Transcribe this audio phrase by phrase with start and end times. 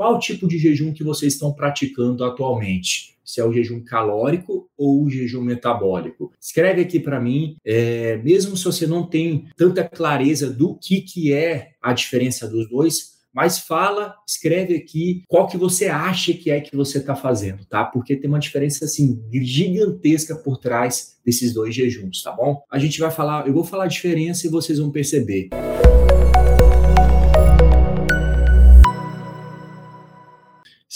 [0.00, 3.18] Qual tipo de jejum que vocês estão praticando atualmente?
[3.22, 6.32] se é o jejum calórico ou o jejum metabólico.
[6.40, 11.32] Escreve aqui para mim, é, mesmo se você não tem tanta clareza do que, que
[11.32, 16.60] é a diferença dos dois, mas fala, escreve aqui qual que você acha que é
[16.60, 17.84] que você está fazendo, tá?
[17.84, 22.62] Porque tem uma diferença assim gigantesca por trás desses dois jejuns, tá bom?
[22.72, 25.50] A gente vai falar, eu vou falar a diferença e vocês vão perceber.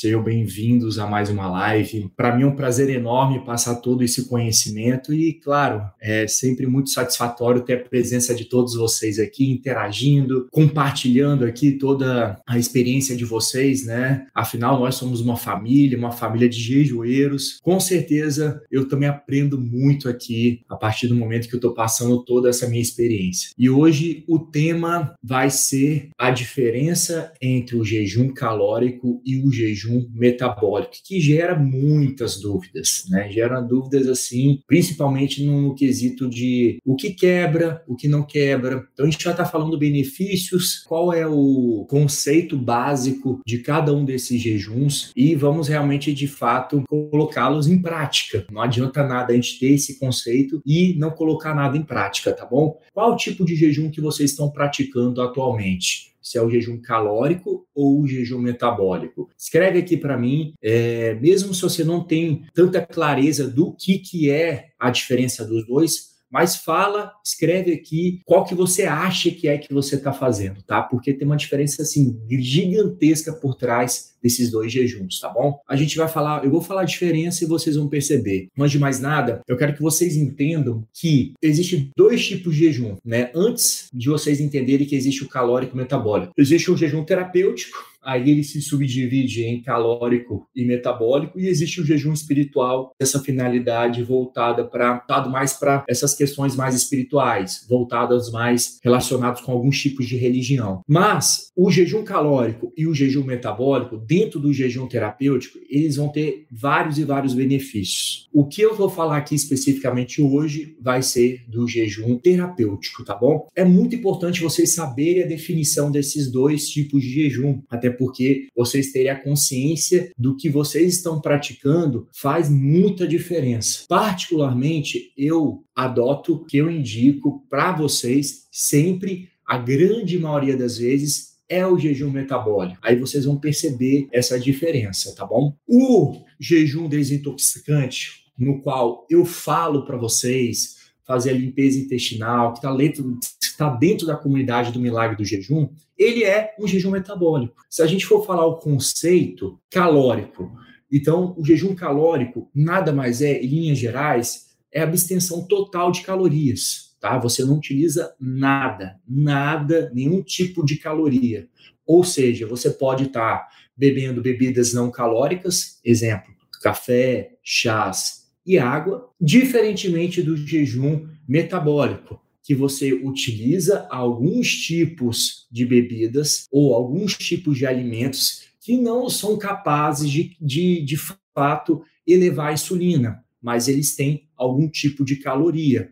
[0.04, 2.10] Sejam bem-vindos a mais uma live.
[2.14, 6.90] Para mim é um prazer enorme passar todo esse conhecimento e, claro, é sempre muito
[6.90, 13.24] satisfatório ter a presença de todos vocês aqui interagindo, compartilhando aqui toda a experiência de
[13.24, 14.26] vocês, né?
[14.34, 17.58] Afinal, nós somos uma família, uma família de jejueiros.
[17.62, 22.22] Com certeza, eu também aprendo muito aqui a partir do momento que eu estou passando
[22.22, 23.52] toda essa minha experiência.
[23.58, 29.93] E hoje o tema vai ser a diferença entre o jejum calórico e o jejum
[30.12, 33.30] metabólico, que gera muitas dúvidas, né?
[33.30, 38.86] Gera dúvidas assim, principalmente no quesito de o que quebra, o que não quebra.
[38.92, 44.04] Então a gente já está falando benefícios, qual é o conceito básico de cada um
[44.04, 48.46] desses jejuns e vamos realmente de fato colocá-los em prática.
[48.50, 52.46] Não adianta nada a gente ter esse conceito e não colocar nada em prática, tá
[52.46, 52.78] bom?
[52.92, 56.13] Qual tipo de jejum que vocês estão praticando atualmente?
[56.24, 59.28] Se é o jejum calórico ou o jejum metabólico.
[59.36, 64.30] Escreve aqui para mim, é, mesmo se você não tem tanta clareza do que, que
[64.30, 69.56] é a diferença dos dois, mas fala, escreve aqui qual que você acha que é
[69.56, 70.82] que você está fazendo, tá?
[70.82, 75.60] Porque tem uma diferença assim gigantesca por trás desses dois jejuns, tá bom?
[75.68, 78.48] A gente vai falar, eu vou falar a diferença e vocês vão perceber.
[78.56, 82.96] Mas de mais nada, eu quero que vocês entendam que existe dois tipos de jejum,
[83.04, 83.30] né?
[83.32, 86.32] Antes de vocês entenderem que existe o calórico metabólico.
[86.36, 91.84] Existe o jejum terapêutico, aí ele se subdivide em calórico e metabólico, e existe o
[91.84, 99.40] jejum espiritual, essa finalidade voltada para mais para essas questões mais espirituais, voltadas mais relacionadas
[99.40, 100.82] com alguns tipos de religião.
[100.86, 106.46] Mas o jejum calórico e o jejum metabólico, dentro do jejum terapêutico, eles vão ter
[106.50, 108.28] vários e vários benefícios.
[108.32, 113.46] O que eu vou falar aqui especificamente hoje vai ser do jejum terapêutico, tá bom?
[113.54, 118.92] É muito importante vocês saberem a definição desses dois tipos de jejum, até porque vocês
[118.92, 123.84] terem a consciência do que vocês estão praticando faz muita diferença.
[123.88, 131.66] Particularmente, eu adoto que eu indico para vocês sempre a grande maioria das vezes é
[131.66, 132.78] o jejum metabólico.
[132.82, 135.54] Aí vocês vão perceber essa diferença, tá bom?
[135.68, 142.74] O jejum desintoxicante, no qual eu falo para vocês fazer a limpeza intestinal, que está
[142.74, 143.18] dentro,
[143.58, 147.62] tá dentro da comunidade do milagre do jejum, ele é um jejum metabólico.
[147.68, 150.50] Se a gente for falar o conceito calórico,
[150.90, 156.96] então o jejum calórico nada mais é, em linhas gerais, é abstenção total de calorias,
[157.00, 157.16] tá?
[157.18, 161.48] Você não utiliza nada, nada, nenhum tipo de caloria.
[161.86, 166.32] Ou seja, você pode estar tá bebendo bebidas não calóricas, exemplo,
[166.62, 176.46] café, chás, e água, diferentemente do jejum metabólico, que você utiliza alguns tipos de bebidas
[176.52, 180.96] ou alguns tipos de alimentos que não são capazes de, de, de
[181.34, 185.90] fato elevar a insulina, mas eles têm algum tipo de caloria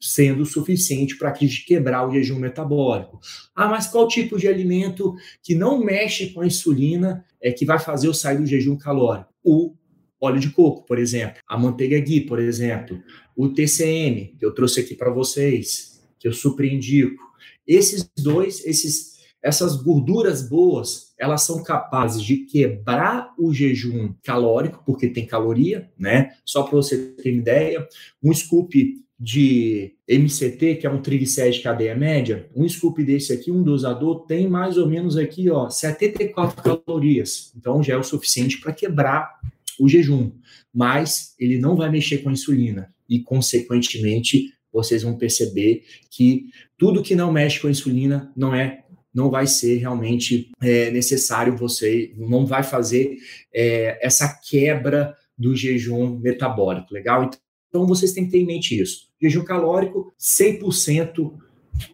[0.00, 3.20] sendo suficiente para quebrar o jejum metabólico.
[3.54, 7.78] Ah, mas qual tipo de alimento que não mexe com a insulina é que vai
[7.78, 9.32] fazer eu sair do jejum calórico?
[9.44, 9.76] O
[10.22, 13.02] óleo de coco, por exemplo, a manteiga ghee, por exemplo,
[13.36, 17.20] o TCM, que eu trouxe aqui para vocês, que eu super indico.
[17.66, 25.08] Esses dois, esses, essas gorduras boas, elas são capazes de quebrar o jejum calórico, porque
[25.08, 26.32] tem caloria, né?
[26.44, 27.86] Só para você ter ideia,
[28.22, 33.52] um scoop de MCT, que é um triglicéride de cadeia média, um scoop desse aqui,
[33.52, 37.52] um dosador, tem mais ou menos aqui, ó, 74 calorias.
[37.56, 39.38] Então já é o suficiente para quebrar
[39.78, 40.32] o jejum,
[40.72, 46.46] mas ele não vai mexer com a insulina e, consequentemente, vocês vão perceber que
[46.78, 48.82] tudo que não mexe com a insulina não é
[49.14, 53.18] não vai ser realmente é, necessário você não vai fazer
[53.52, 57.30] é, essa quebra do jejum metabólico, legal?
[57.68, 59.08] Então vocês têm que ter em mente isso.
[59.20, 61.34] Jejum calórico 100%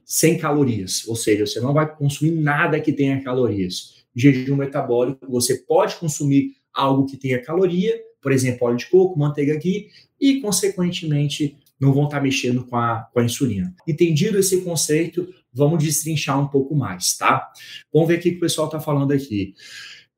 [0.05, 4.05] sem calorias, ou seja, você não vai consumir nada que tenha calorias.
[4.15, 9.57] Jejum metabólico, você pode consumir algo que tenha caloria, por exemplo, óleo de coco, manteiga
[9.57, 9.89] ghee,
[10.21, 13.75] e, consequentemente, não vão estar mexendo com a, com a insulina.
[13.87, 17.51] Entendido esse conceito, vamos destrinchar um pouco mais, tá?
[17.93, 19.55] Vamos ver o que o pessoal está falando aqui.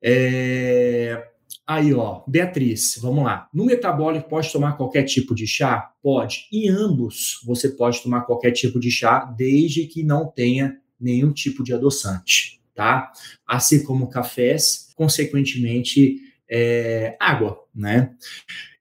[0.01, 1.27] É...
[1.67, 3.47] Aí, ó, Beatriz, vamos lá.
[3.53, 5.91] No metabólico, pode tomar qualquer tipo de chá?
[6.01, 6.47] Pode.
[6.51, 11.63] Em ambos, você pode tomar qualquer tipo de chá, desde que não tenha nenhum tipo
[11.63, 13.11] de adoçante, tá?
[13.47, 18.13] Assim como cafés, consequentemente, é, água, né?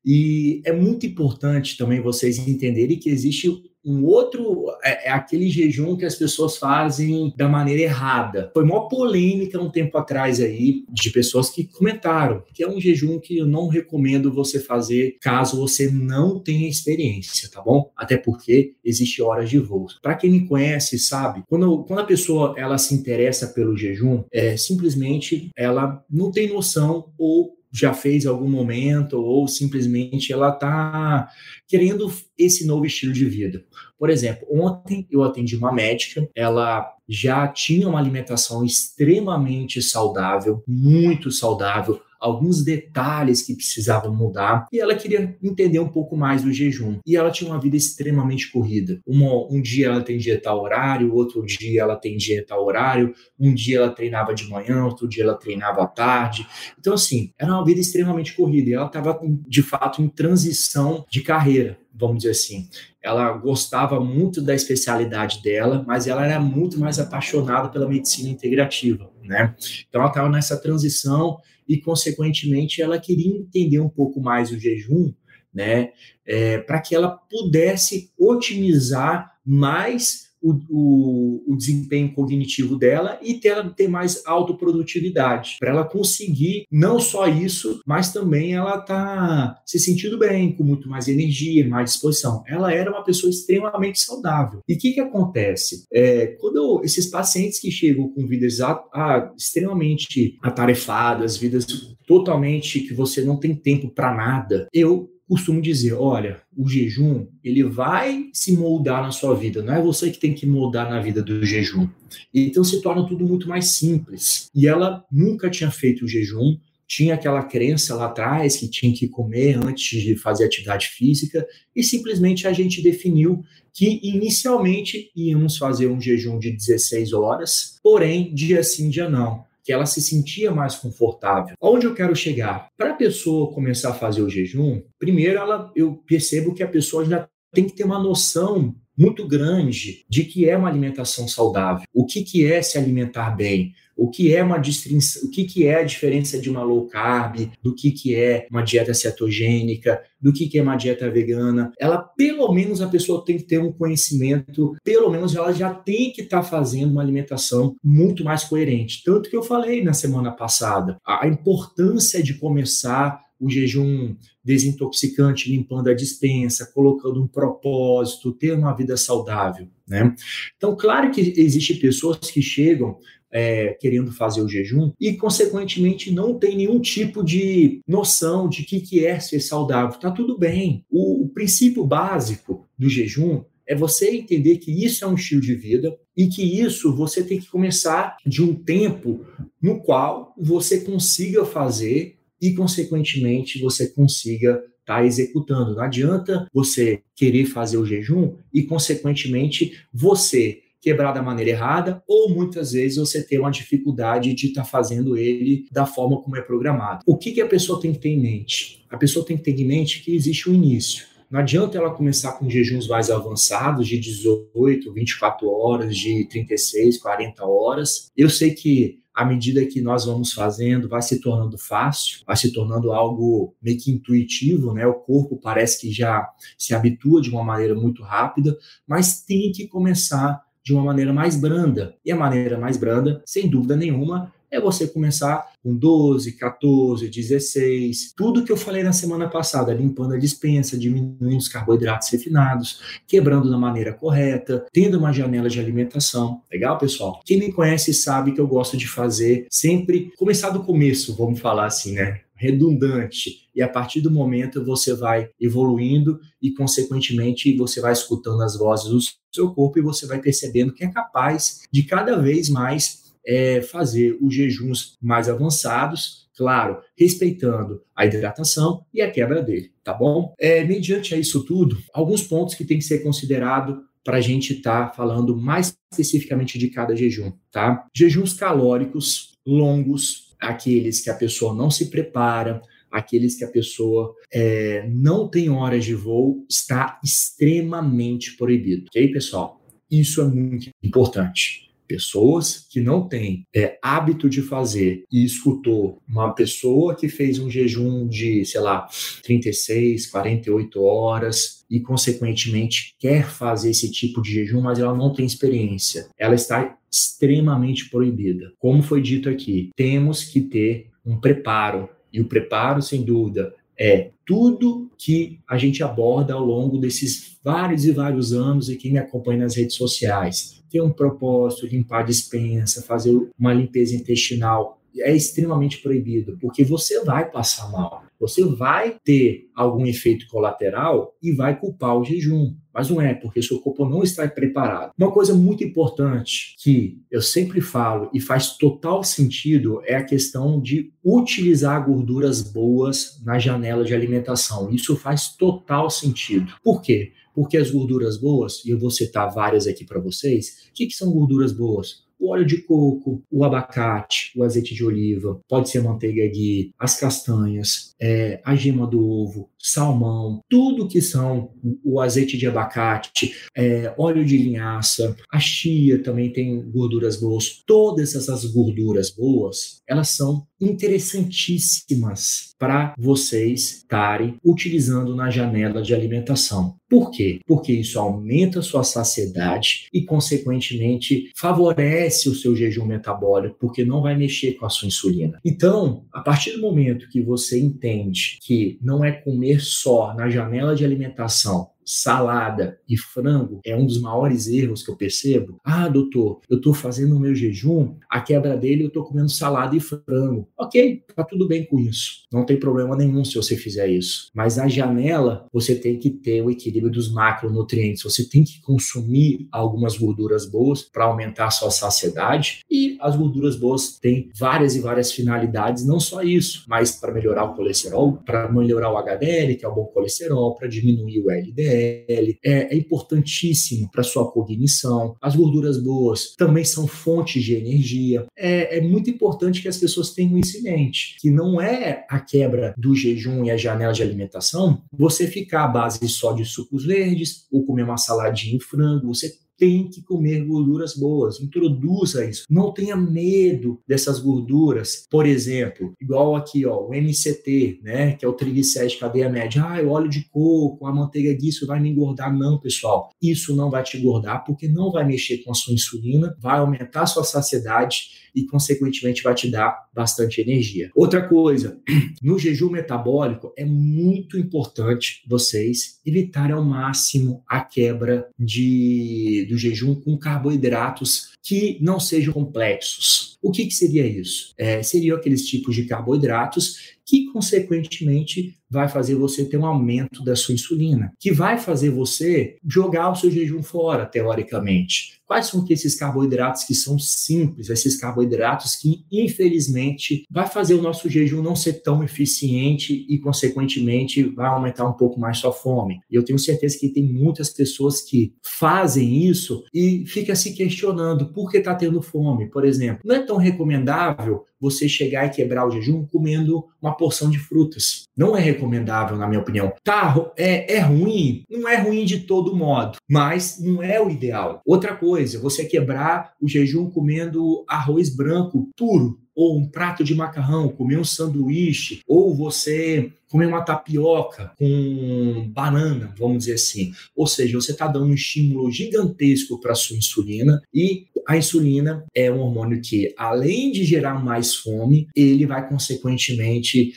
[0.04, 3.48] E é muito importante também vocês entenderem que existe
[3.84, 8.50] um outro é, é, aquele jejum que as pessoas fazem da maneira errada.
[8.52, 13.18] Foi uma polêmica um tempo atrás aí de pessoas que comentaram que é um jejum
[13.18, 17.90] que eu não recomendo você fazer caso você não tenha experiência, tá bom?
[17.96, 19.86] Até porque existe horas de voo.
[20.02, 24.56] Para quem me conhece, sabe, quando, quando a pessoa ela se interessa pelo jejum, é
[24.56, 31.28] simplesmente ela não tem noção ou já fez algum momento ou simplesmente ela está
[31.68, 33.64] querendo esse novo estilo de vida.
[33.98, 41.30] Por exemplo, ontem eu atendi uma médica, ela já tinha uma alimentação extremamente saudável, muito
[41.30, 46.98] saudável, alguns detalhes que precisavam mudar e ela queria entender um pouco mais do jejum.
[47.06, 49.00] E ela tinha uma vida extremamente corrida.
[49.06, 53.90] Um dia ela atendia tal horário, outro dia ela atendia tal horário, um dia ela
[53.90, 56.46] treinava de manhã, outro dia ela treinava à tarde.
[56.78, 61.22] Então, assim, era uma vida extremamente corrida e ela estava, de fato, em transição de
[61.22, 62.68] carreira vamos dizer assim.
[63.02, 69.10] Ela gostava muito da especialidade dela, mas ela era muito mais apaixonada pela medicina integrativa,
[69.22, 69.54] né?
[69.88, 71.38] Então ela estava nessa transição
[71.70, 75.14] e, consequentemente, ela queria entender um pouco mais o jejum,
[75.54, 75.92] né,
[76.26, 83.74] é, para que ela pudesse otimizar mais o, o, o, desempenho cognitivo dela e ter,
[83.74, 90.18] ter mais autoprodutividade, para ela conseguir não só isso, mas também ela tá se sentindo
[90.18, 92.42] bem, com muito mais energia, mais disposição.
[92.46, 94.60] Ela era uma pessoa extremamente saudável.
[94.68, 95.84] E o que, que acontece?
[95.92, 101.66] É, quando esses pacientes que chegam com vidas a, a, extremamente atarefadas, vidas
[102.06, 107.62] totalmente que você não tem tempo para nada, eu costumo dizer, olha, o jejum, ele
[107.62, 111.22] vai se moldar na sua vida, não é você que tem que moldar na vida
[111.22, 111.88] do jejum.
[112.34, 114.50] Então se torna tudo muito mais simples.
[114.52, 119.06] E ela nunca tinha feito o jejum, tinha aquela crença lá atrás que tinha que
[119.06, 125.86] comer antes de fazer atividade física, e simplesmente a gente definiu que inicialmente íamos fazer
[125.86, 130.76] um jejum de 16 horas, porém, dia sim, dia não que ela se sentia mais
[130.76, 131.54] confortável.
[131.60, 132.68] Onde eu quero chegar?
[132.76, 137.04] Para a pessoa começar a fazer o jejum, primeiro ela, eu percebo que a pessoa
[137.04, 142.04] já tem que ter uma noção muito grande de que é uma alimentação saudável, o
[142.04, 145.74] que, que é se alimentar bem, o que é uma distinção, o que, que é
[145.74, 150.48] a diferença de uma low carb, do que, que é uma dieta cetogênica, do que,
[150.48, 151.70] que é uma dieta vegana.
[151.78, 156.10] Ela, pelo menos, a pessoa tem que ter um conhecimento, pelo menos ela já tem
[156.12, 159.02] que estar tá fazendo uma alimentação muito mais coerente.
[159.04, 164.14] Tanto que eu falei na semana passada, a importância de começar o jejum
[164.44, 170.14] desintoxicante, limpando a dispensa, colocando um propósito, ter uma vida saudável, né?
[170.56, 172.98] Então, claro que existem pessoas que chegam
[173.32, 178.80] é, querendo fazer o jejum e, consequentemente, não tem nenhum tipo de noção de que,
[178.80, 179.98] que é ser saudável.
[179.98, 180.84] Tá tudo bem.
[180.90, 185.54] O, o princípio básico do jejum é você entender que isso é um estilo de
[185.54, 189.24] vida e que isso você tem que começar de um tempo
[189.62, 195.76] no qual você consiga fazer e, consequentemente, você consiga estar tá executando.
[195.76, 202.30] Não adianta você querer fazer o jejum e, consequentemente, você quebrar da maneira errada, ou
[202.30, 206.40] muitas vezes você tem uma dificuldade de estar tá fazendo ele da forma como é
[206.40, 207.02] programado.
[207.06, 208.84] O que, que a pessoa tem que ter em mente?
[208.88, 211.06] A pessoa tem que ter em mente que existe um início.
[211.30, 217.46] Não adianta ela começar com jejuns mais avançados, de 18, 24 horas, de 36, 40
[217.46, 218.10] horas.
[218.16, 222.52] Eu sei que à medida que nós vamos fazendo, vai se tornando fácil, vai se
[222.52, 224.86] tornando algo meio que intuitivo, né?
[224.86, 228.56] O corpo parece que já se habitua de uma maneira muito rápida,
[228.86, 231.94] mas tem que começar de uma maneira mais branda.
[232.04, 238.12] E a maneira mais branda, sem dúvida nenhuma, é você começar com 12, 14, 16,
[238.16, 243.48] tudo que eu falei na semana passada, limpando a dispensa, diminuindo os carboidratos refinados, quebrando
[243.48, 246.42] da maneira correta, tendo uma janela de alimentação.
[246.50, 247.20] Legal, pessoal?
[247.24, 251.66] Quem me conhece sabe que eu gosto de fazer sempre começar do começo, vamos falar
[251.66, 252.20] assim, né?
[252.40, 253.50] Redundante.
[253.54, 258.88] E a partir do momento você vai evoluindo e, consequentemente, você vai escutando as vozes
[258.88, 258.98] do
[259.30, 264.16] seu corpo e você vai percebendo que é capaz de cada vez mais é, fazer
[264.22, 270.34] os jejuns mais avançados, claro, respeitando a hidratação e a quebra dele, tá bom?
[270.38, 274.54] É, mediante a isso tudo, alguns pontos que tem que ser considerado para a gente
[274.54, 277.86] estar tá falando mais especificamente de cada jejum, tá?
[277.94, 284.88] Jejuns calóricos longos, aqueles que a pessoa não se prepara, aqueles que a pessoa é,
[284.88, 288.86] não tem horas de voo, está extremamente proibido.
[288.88, 289.60] Ok, pessoal?
[289.90, 296.32] Isso é muito importante pessoas que não têm é, hábito de fazer e escutou uma
[296.32, 298.86] pessoa que fez um jejum de, sei lá,
[299.24, 305.26] 36, 48 horas e, consequentemente, quer fazer esse tipo de jejum, mas ela não tem
[305.26, 306.08] experiência.
[306.16, 308.52] Ela está extremamente proibida.
[308.58, 311.88] Como foi dito aqui, temos que ter um preparo.
[312.12, 317.84] E o preparo, sem dúvida, é tudo que a gente aborda ao longo desses vários
[317.84, 322.06] e vários anos e quem me acompanha nas redes sociais ter um propósito, limpar a
[322.06, 328.98] dispensa, fazer uma limpeza intestinal, é extremamente proibido, porque você vai passar mal, você vai
[329.02, 332.54] ter algum efeito colateral e vai culpar o jejum.
[332.72, 334.92] Mas não é, porque seu corpo não está preparado.
[334.96, 340.60] Uma coisa muito importante que eu sempre falo e faz total sentido é a questão
[340.60, 344.70] de utilizar gorduras boas na janela de alimentação.
[344.70, 346.52] Isso faz total sentido.
[346.62, 347.12] Por quê?
[347.34, 350.94] Porque as gorduras boas, e eu vou citar várias aqui para vocês, o que, que
[350.94, 352.09] são gorduras boas?
[352.20, 357.00] O óleo de coco, o abacate, o azeite de oliva, pode ser manteiga ghee, as
[357.00, 361.52] castanhas, é, a gema do ovo, salmão, tudo que são
[361.84, 367.62] o azeite de abacate, é, óleo de linhaça, a chia também tem gorduras boas.
[367.66, 376.76] Todas essas gorduras boas, elas são interessantíssimas para vocês estarem utilizando na janela de alimentação.
[376.88, 377.40] Por quê?
[377.46, 384.02] Porque isso aumenta a sua saciedade e, consequentemente, favorece o seu jejum metabólico, porque não
[384.02, 385.38] vai mexer com a sua insulina.
[385.44, 390.74] Então, a partir do momento que você entende que não é comer só na janela
[390.74, 395.58] de alimentação, salada e frango é um dos maiores erros que eu percebo.
[395.64, 399.76] Ah, doutor, eu estou fazendo o meu jejum, a quebra dele eu estou comendo salada
[399.76, 400.48] e frango.
[400.56, 402.26] Ok, tá tudo bem com isso.
[402.32, 404.30] Não tem problema nenhum se você fizer isso.
[404.34, 408.02] Mas a janela, você tem que ter o equilíbrio dos macronutrientes.
[408.02, 412.60] Você tem que consumir algumas gorduras boas para aumentar a sua saciedade.
[412.70, 417.44] E as gorduras boas têm várias e várias finalidades, não só isso, mas para melhorar
[417.44, 421.69] o colesterol, para melhorar o HDL, que é o bom colesterol, para diminuir o LDL
[421.70, 425.16] pele, é, é importantíssimo para sua cognição.
[425.20, 428.26] As gorduras boas também são fontes de energia.
[428.36, 432.18] É, é muito importante que as pessoas tenham isso em mente, que não é a
[432.18, 436.84] quebra do jejum e a janela de alimentação você ficar à base só de sucos
[436.84, 441.38] verdes ou comer uma saladinha em frango, você tem que comer gorduras boas.
[441.38, 442.46] Introduza isso.
[442.48, 445.06] Não tenha medo dessas gorduras.
[445.10, 449.62] Por exemplo, igual aqui, ó, o MCT, né, que é o triglicéride cadeia média.
[449.62, 452.34] Ah, o óleo de coco, a manteiga disso vai me engordar.
[452.34, 453.10] Não, pessoal.
[453.20, 457.02] Isso não vai te engordar porque não vai mexer com a sua insulina, vai aumentar
[457.02, 460.90] a sua saciedade e, consequentemente, vai te dar bastante energia.
[460.94, 461.80] Outra coisa,
[462.22, 469.94] no jejum metabólico é muito importante vocês evitarem ao máximo a quebra de, do jejum
[469.94, 473.38] com carboidratos que não sejam complexos.
[473.42, 474.52] O que, que seria isso?
[474.58, 480.36] É, seriam aqueles tipos de carboidratos que, consequentemente, vai fazer você ter um aumento da
[480.36, 485.18] sua insulina, que vai fazer você jogar o seu jejum fora, teoricamente.
[485.26, 491.08] Quais são esses carboidratos que são simples, esses carboidratos que, infelizmente, vai fazer o nosso
[491.08, 496.00] jejum não ser tão eficiente e, consequentemente, vai aumentar um pouco mais sua fome.
[496.10, 501.50] Eu tenho certeza que tem muitas pessoas que fazem isso e fica se questionando por
[501.50, 502.46] que está tendo fome.
[502.46, 507.30] Por exemplo, não é tão recomendável você chegar e quebrar o jejum comendo uma porção
[507.30, 508.04] de frutas.
[508.16, 509.72] Não é recomendável, na minha opinião.
[509.82, 511.44] Tá, é, é ruim?
[511.50, 514.60] Não é ruim de todo modo, mas não é o ideal.
[514.66, 520.68] Outra coisa, você quebrar o jejum comendo arroz branco puro ou um prato de macarrão,
[520.68, 526.92] comer um sanduíche, ou você comer uma tapioca com banana, vamos dizer assim.
[527.14, 532.30] Ou seja, você está dando um estímulo gigantesco para sua insulina e a insulina é
[532.30, 536.92] um hormônio que, além de gerar mais fome, ele vai consequentemente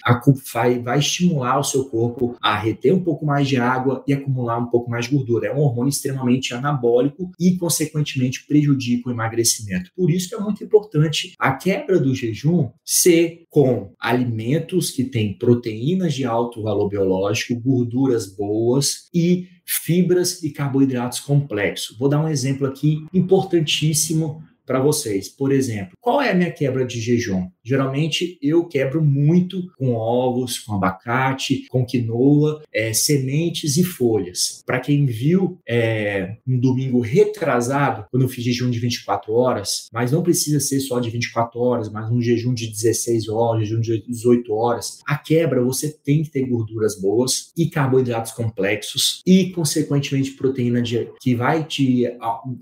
[0.54, 4.58] vai, vai estimular o seu corpo a reter um pouco mais de água e acumular
[4.58, 5.48] um pouco mais de gordura.
[5.48, 9.92] É um hormônio extremamente anabólico e, consequentemente, prejudica o emagrecimento.
[9.96, 15.38] Por isso que é muito importante a quebra do jejum ser com alimentos que têm
[15.38, 21.98] proteínas de de alto valor biológico, gorduras boas e fibras e carboidratos complexos.
[21.98, 25.30] Vou dar um exemplo aqui importantíssimo para vocês.
[25.30, 27.50] Por exemplo, qual é a minha quebra de jejum?
[27.64, 34.62] Geralmente eu quebro muito com ovos, com abacate, com quinoa, é, sementes e folhas.
[34.66, 40.12] Para quem viu é, um domingo retrasado, quando eu fiz jejum de 24 horas, mas
[40.12, 44.04] não precisa ser só de 24 horas, mas um jejum de 16 horas, jejum de
[44.08, 50.32] 18 horas, a quebra você tem que ter gorduras boas e carboidratos complexos e, consequentemente,
[50.32, 52.06] proteína de, que vai te.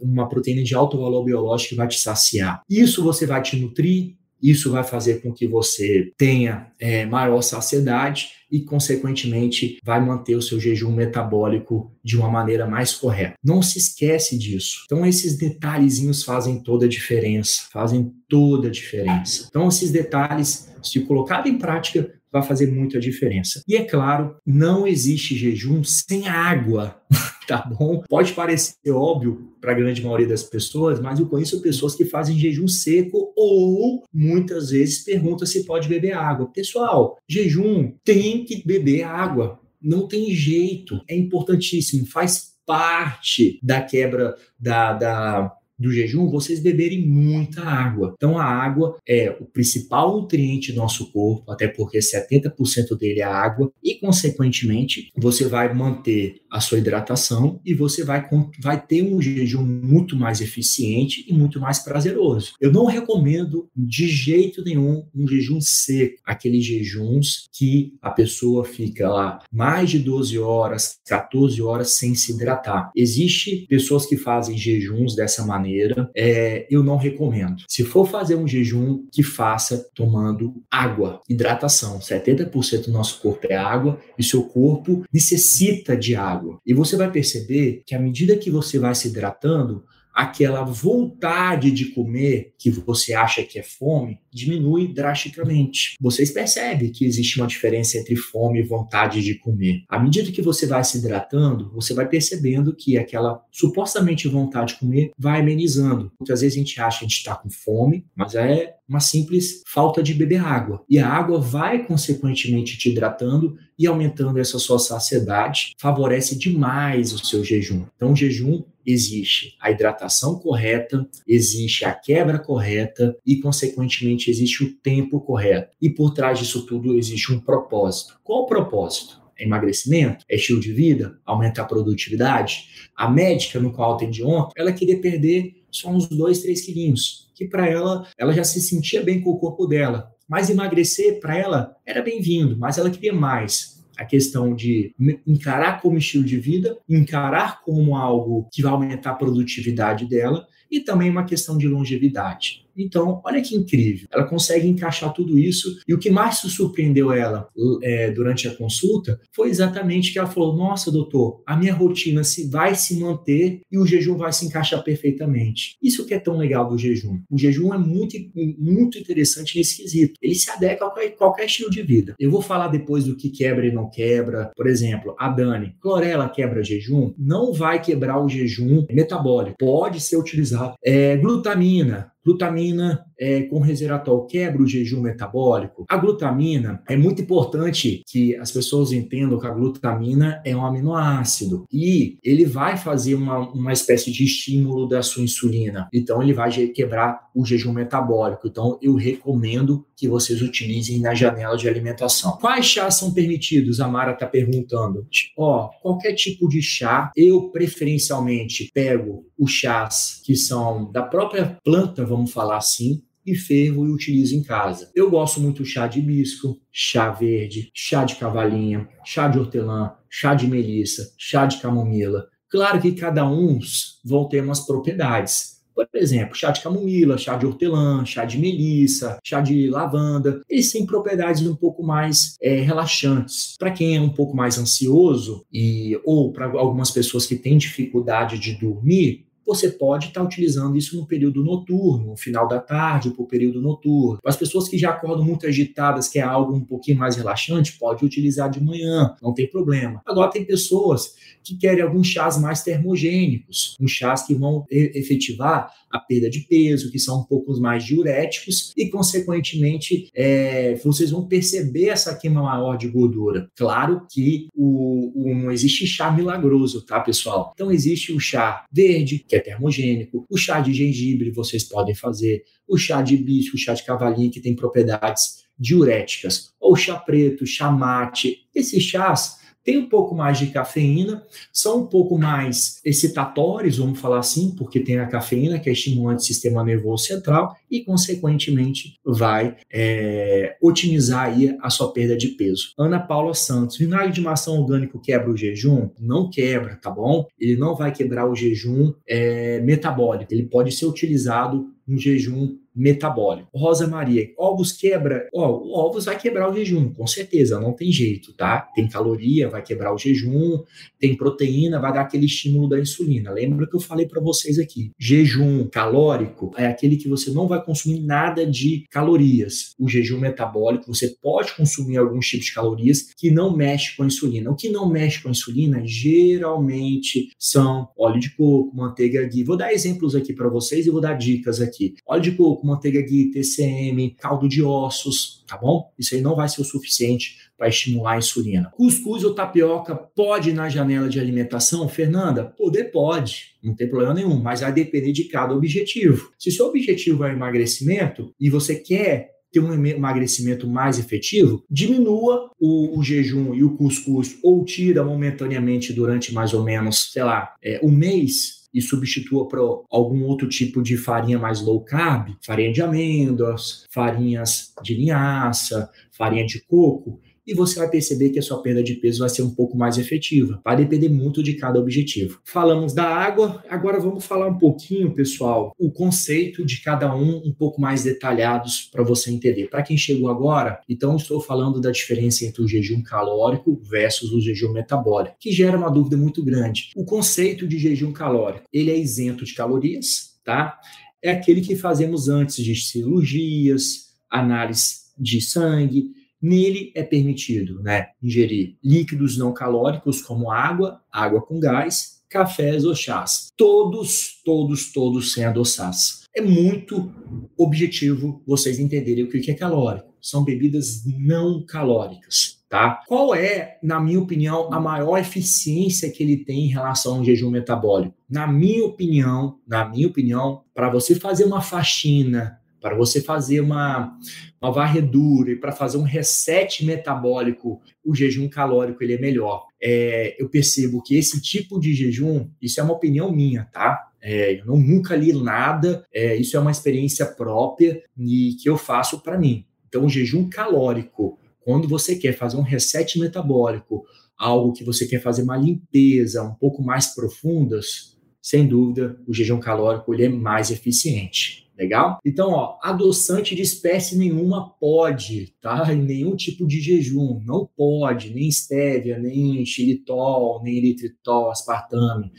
[0.01, 2.61] uma proteína de alto valor biológico que vai te saciar.
[2.69, 8.29] Isso você vai te nutrir, isso vai fazer com que você tenha é, maior saciedade
[8.51, 13.35] e, consequentemente, vai manter o seu jejum metabólico de uma maneira mais correta.
[13.43, 14.83] Não se esquece disso.
[14.85, 19.47] Então, esses detalhezinhos fazem toda a diferença, fazem toda a diferença.
[19.49, 23.61] Então, esses detalhes, se colocado em prática, vai fazer muita diferença.
[23.67, 27.01] E é claro, não existe jejum sem água.
[27.47, 28.01] tá bom?
[28.07, 32.37] Pode parecer óbvio para a grande maioria das pessoas, mas eu conheço pessoas que fazem
[32.37, 36.51] jejum seco ou muitas vezes perguntam se pode beber água.
[36.51, 39.59] Pessoal, jejum tem que beber água.
[39.81, 41.01] Não tem jeito.
[41.09, 42.05] É importantíssimo.
[42.05, 48.13] Faz parte da quebra da, da do jejum, vocês beberem muita água.
[48.15, 53.23] Então, a água é o principal nutriente do nosso corpo, até porque 70% dele é
[53.23, 58.27] água, e, consequentemente, você vai manter a sua hidratação e você vai,
[58.61, 62.53] vai ter um jejum muito mais eficiente e muito mais prazeroso.
[62.59, 69.09] Eu não recomendo de jeito nenhum um jejum seco, aqueles jejuns que a pessoa fica
[69.09, 72.91] lá mais de 12 horas, 14 horas sem se hidratar.
[72.95, 77.63] Existe pessoas que fazem jejuns dessa maneira maneira, é, eu não recomendo.
[77.67, 81.99] Se for fazer um jejum, que faça tomando água, hidratação.
[81.99, 86.59] 70% do nosso corpo é água e seu corpo necessita de água.
[86.65, 91.85] E você vai perceber que à medida que você vai se hidratando, aquela vontade de
[91.85, 95.95] comer que você acha que é fome diminui drasticamente.
[95.99, 99.83] Vocês percebem que existe uma diferença entre fome e vontade de comer.
[99.89, 104.79] À medida que você vai se hidratando, você vai percebendo que aquela supostamente vontade de
[104.79, 106.11] comer vai amenizando.
[106.19, 109.61] Muitas vezes a gente acha que a gente está com fome, mas é uma simples
[109.65, 110.83] falta de beber água.
[110.89, 117.25] E a água vai, consequentemente, te hidratando e aumentando essa sua saciedade, favorece demais o
[117.25, 117.85] seu jejum.
[117.95, 124.73] Então, o jejum existe a hidratação correta, existe a quebra correta e, consequentemente, existe o
[124.73, 125.75] tempo correto.
[125.81, 128.19] E por trás disso tudo existe um propósito.
[128.23, 129.21] Qual o propósito?
[129.37, 130.23] É emagrecimento?
[130.29, 131.19] É estilo de vida?
[131.25, 132.67] Aumentar a produtividade?
[132.95, 137.47] A médica no qual atendi ontem, ela queria perder só uns 2, 3 quilinhos, que
[137.47, 140.11] para ela, ela já se sentia bem com o corpo dela.
[140.27, 144.95] Mas emagrecer para ela era bem-vindo, mas ela queria mais a questão de
[145.27, 150.79] encarar como estilo de vida, encarar como algo que vai aumentar a produtividade dela e
[150.79, 152.60] também uma questão de longevidade.
[152.77, 154.07] Então, olha que incrível.
[154.11, 155.79] Ela consegue encaixar tudo isso.
[155.87, 157.47] E o que mais surpreendeu ela
[157.83, 162.49] é, durante a consulta foi exatamente que ela falou: Nossa, doutor, a minha rotina se
[162.49, 165.77] vai se manter e o jejum vai se encaixar perfeitamente.
[165.81, 167.19] Isso que é tão legal do jejum.
[167.29, 168.15] O jejum é muito,
[168.57, 170.13] muito interessante nesse quesito.
[170.21, 172.15] Ele se adequa a qualquer, qualquer estilo de vida.
[172.19, 174.51] Eu vou falar depois do que quebra e não quebra.
[174.55, 177.13] Por exemplo, a Dani, clorela quebra jejum?
[177.17, 179.57] Não vai quebrar o jejum metabólico.
[179.57, 180.75] Pode ser utilizado.
[180.83, 185.85] É, glutamina Glutamina é, com resveratrol quebra o jejum metabólico.
[185.87, 191.65] A glutamina é muito importante que as pessoas entendam que a glutamina é um aminoácido
[191.71, 195.87] e ele vai fazer uma, uma espécie de estímulo da sua insulina.
[195.93, 198.47] Então ele vai quebrar o jejum metabólico.
[198.47, 202.37] Então eu recomendo que vocês utilizem na janela de alimentação.
[202.37, 203.79] Quais chás são permitidos?
[203.79, 205.05] A Mara está perguntando.
[205.37, 212.05] Ó, qualquer tipo de chá, eu preferencialmente pego os chás que são da própria planta
[212.05, 214.91] vamos falar assim, e fervo e utilizo em casa.
[214.95, 220.33] Eu gosto muito chá de hibisco, chá verde, chá de cavalinha, chá de hortelã, chá
[220.33, 222.27] de melissa, chá de camomila.
[222.49, 223.59] Claro que cada um
[224.03, 225.61] vão ter umas propriedades.
[225.73, 230.71] Por exemplo, chá de camomila, chá de hortelã, chá de melissa, chá de lavanda, eles
[230.71, 233.55] têm propriedades um pouco mais é, relaxantes.
[233.57, 238.37] Para quem é um pouco mais ansioso e ou para algumas pessoas que têm dificuldade
[238.37, 243.21] de dormir, você pode estar utilizando isso no período noturno, no final da tarde, para
[243.21, 244.19] o período noturno.
[244.25, 248.05] As pessoas que já acordam muito agitadas, que é algo um pouquinho mais relaxante, pode
[248.05, 250.01] utilizar de manhã, não tem problema.
[250.05, 255.99] Agora tem pessoas que querem alguns chás mais termogênicos, uns chás que vão efetivar a
[255.99, 261.89] perda de peso, que são um pouco mais diuréticos, e, consequentemente, é, vocês vão perceber
[261.89, 263.49] essa queima maior de gordura.
[263.55, 267.51] Claro que o, o, não existe chá milagroso, tá, pessoal?
[267.53, 272.43] Então, existe o chá verde, que é termogênico, o chá de gengibre, vocês podem fazer,
[272.67, 277.45] o chá de hibisco, o chá de cavalinho, que tem propriedades diuréticas, ou chá preto,
[277.45, 278.47] chá mate.
[278.55, 284.19] Esses chás tem um pouco mais de cafeína, são um pouco mais excitatórios, vamos falar
[284.19, 289.55] assim, porque tem a cafeína, que é estimulante do sistema nervoso central, e, consequentemente, vai
[289.71, 292.73] é, otimizar aí a sua perda de peso.
[292.77, 295.89] Ana Paula Santos, vinagre de maçã orgânico quebra o jejum?
[295.99, 297.27] Não quebra, tá bom?
[297.39, 303.49] Ele não vai quebrar o jejum é, metabólico, ele pode ser utilizado no jejum metabólico.
[303.53, 305.47] Rosa Maria, ovos quebra, ó,
[305.85, 308.69] ovos vai quebrar o jejum, com certeza, não tem jeito, tá?
[308.73, 310.63] Tem caloria, vai quebrar o jejum,
[310.99, 313.31] tem proteína, vai dar aquele estímulo da insulina.
[313.31, 314.91] Lembra que eu falei para vocês aqui?
[314.99, 319.75] Jejum calórico é aquele que você não vai consumir nada de calorias.
[319.79, 324.07] O jejum metabólico, você pode consumir alguns tipos de calorias que não mexe com a
[324.07, 324.51] insulina.
[324.51, 329.43] O que não mexe com a insulina geralmente são óleo de coco, manteiga ghee.
[329.43, 331.95] Vou dar exemplos aqui para vocês e vou dar dicas aqui.
[332.05, 335.91] Óleo de coco, manteiga ghee, TCM, caldo de ossos, tá bom?
[335.97, 338.71] Isso aí não vai ser o suficiente para estimular a insulina.
[338.75, 341.87] Cuscuz ou tapioca pode na janela de alimentação?
[341.87, 346.31] Fernanda, poder pode, não tem problema nenhum, mas vai depender de cada objetivo.
[346.39, 352.97] Se seu objetivo é emagrecimento e você quer ter um emagrecimento mais efetivo, diminua o,
[352.97, 357.79] o, jejum e o cuscuz ou tira momentaneamente durante mais ou menos, sei lá, é,
[357.83, 362.81] um mês e substitua por algum outro tipo de farinha mais low carb, farinha de
[362.81, 367.19] amêndoas, farinhas de linhaça, farinha de coco,
[367.51, 369.97] e você vai perceber que a sua perda de peso vai ser um pouco mais
[369.97, 370.61] efetiva.
[370.63, 372.39] Vai depender muito de cada objetivo.
[372.45, 377.53] Falamos da água, agora vamos falar um pouquinho, pessoal, o conceito de cada um um
[377.53, 379.67] pouco mais detalhados para você entender.
[379.67, 384.39] Para quem chegou agora, então estou falando da diferença entre o jejum calórico versus o
[384.39, 386.91] jejum metabólico, que gera uma dúvida muito grande.
[386.95, 390.79] O conceito de jejum calórico, ele é isento de calorias, tá?
[391.21, 398.77] É aquele que fazemos antes de cirurgias, análise de sangue, Nele é permitido né, ingerir
[398.83, 403.49] líquidos não calóricos como água, água com gás, cafés ou chás.
[403.55, 405.91] Todos, todos, todos sem adoçar.
[406.33, 407.13] É muito
[407.57, 410.13] objetivo vocês entenderem o que é calórico.
[410.21, 412.61] São bebidas não calóricas.
[412.69, 413.01] Tá?
[413.05, 417.49] Qual é, na minha opinião, a maior eficiência que ele tem em relação ao jejum
[417.49, 418.15] metabólico?
[418.29, 424.17] Na minha opinião, na minha opinião, para você fazer uma faxina para você fazer uma,
[424.59, 429.67] uma varredura e para fazer um reset metabólico, o jejum calórico ele é melhor.
[429.81, 434.09] É, eu percebo que esse tipo de jejum, isso é uma opinião minha, tá?
[434.19, 438.77] É, eu não, nunca li nada, é, isso é uma experiência própria e que eu
[438.77, 439.65] faço para mim.
[439.87, 444.03] Então, o jejum calórico, quando você quer fazer um reset metabólico,
[444.37, 449.59] algo que você quer fazer uma limpeza um pouco mais profundas, sem dúvida, o jejum
[449.59, 451.60] calórico ele é mais eficiente.
[451.77, 452.19] Legal?
[452.23, 455.85] Então, ó, adoçante de espécie nenhuma pode, tá?
[455.95, 462.31] Nenhum tipo de jejum, não pode, nem estévia, nem xilitol, nem eritritol, aspartame.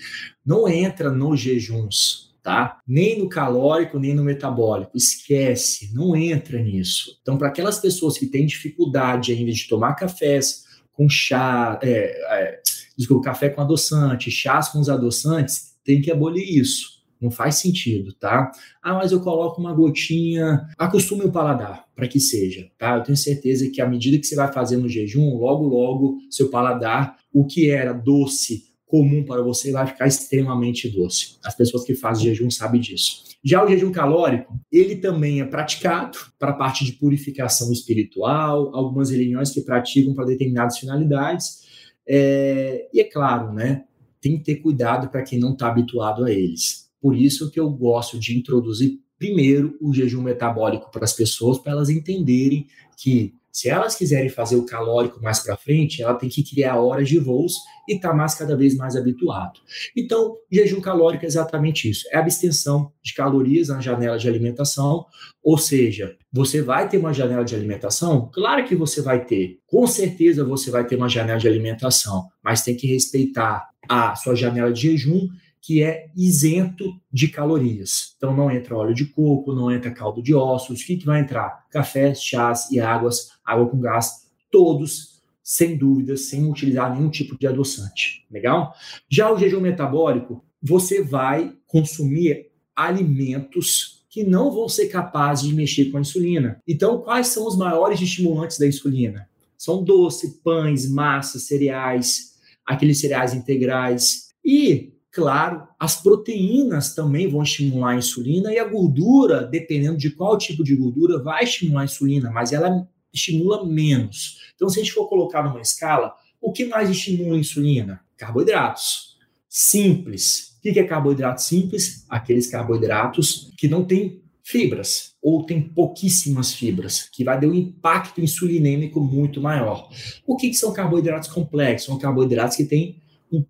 [0.44, 2.80] Não entra nos jejuns, tá?
[2.86, 4.96] Nem no calórico, nem no metabólico.
[4.96, 7.18] Esquece, não entra nisso.
[7.22, 12.60] Então, para aquelas pessoas que têm dificuldade ainda de tomar cafés com chá, é, é,
[12.96, 17.01] desculpa, café com adoçante, chás com os adoçantes, tem que abolir isso.
[17.22, 18.50] Não faz sentido, tá?
[18.82, 20.66] Ah, mas eu coloco uma gotinha.
[20.76, 22.96] Acostume o paladar para que seja, tá?
[22.96, 26.50] Eu tenho certeza que à medida que você vai fazendo o jejum, logo, logo, seu
[26.50, 31.36] paladar, o que era doce, comum para você, vai ficar extremamente doce.
[31.44, 33.22] As pessoas que fazem jejum sabem disso.
[33.42, 39.10] Já o jejum calórico, ele também é praticado para a parte de purificação espiritual, algumas
[39.10, 41.62] religiões que praticam para determinadas finalidades.
[42.06, 43.84] É, e é claro, né?
[44.20, 46.81] Tem que ter cuidado para quem não está habituado a eles.
[47.02, 51.72] Por isso que eu gosto de introduzir primeiro o jejum metabólico para as pessoas, para
[51.72, 56.42] elas entenderem que se elas quiserem fazer o calórico mais para frente, ela tem que
[56.42, 57.54] criar horas de voos
[57.86, 59.60] e estar tá mais cada vez mais habituado.
[59.94, 65.04] Então, jejum calórico é exatamente isso: é abstenção de calorias na janela de alimentação,
[65.42, 68.30] ou seja, você vai ter uma janela de alimentação?
[68.32, 69.58] Claro que você vai ter.
[69.66, 74.34] Com certeza você vai ter uma janela de alimentação, mas tem que respeitar a sua
[74.34, 75.28] janela de jejum
[75.62, 78.14] que é isento de calorias.
[78.16, 80.80] Então não entra óleo de coco, não entra caldo de ossos.
[80.80, 81.66] O que, que vai entrar?
[81.70, 87.46] Cafés, chás e águas, água com gás, todos sem dúvida, sem utilizar nenhum tipo de
[87.46, 88.26] adoçante.
[88.30, 88.74] Legal?
[89.08, 95.90] Já o jejum metabólico, você vai consumir alimentos que não vão ser capazes de mexer
[95.90, 96.60] com a insulina.
[96.68, 99.28] Então, quais são os maiores estimulantes da insulina?
[99.56, 102.34] São doce, pães, massas, cereais,
[102.66, 104.28] aqueles cereais integrais.
[104.44, 110.38] E, claro, as proteínas também vão estimular a insulina e a gordura, dependendo de qual
[110.38, 114.38] tipo de gordura, vai estimular a insulina, mas ela estimula menos.
[114.56, 118.00] Então, se a gente for colocar numa escala, o que mais estimula a insulina?
[118.16, 119.18] Carboidratos.
[119.48, 120.56] Simples.
[120.58, 122.06] O que é carboidrato simples?
[122.08, 128.20] Aqueles carboidratos que não têm fibras ou tem pouquíssimas fibras, que vai dar um impacto
[128.20, 129.88] insulinêmico muito maior.
[130.26, 131.86] O que, que são carboidratos complexos?
[131.86, 133.02] São carboidratos que têm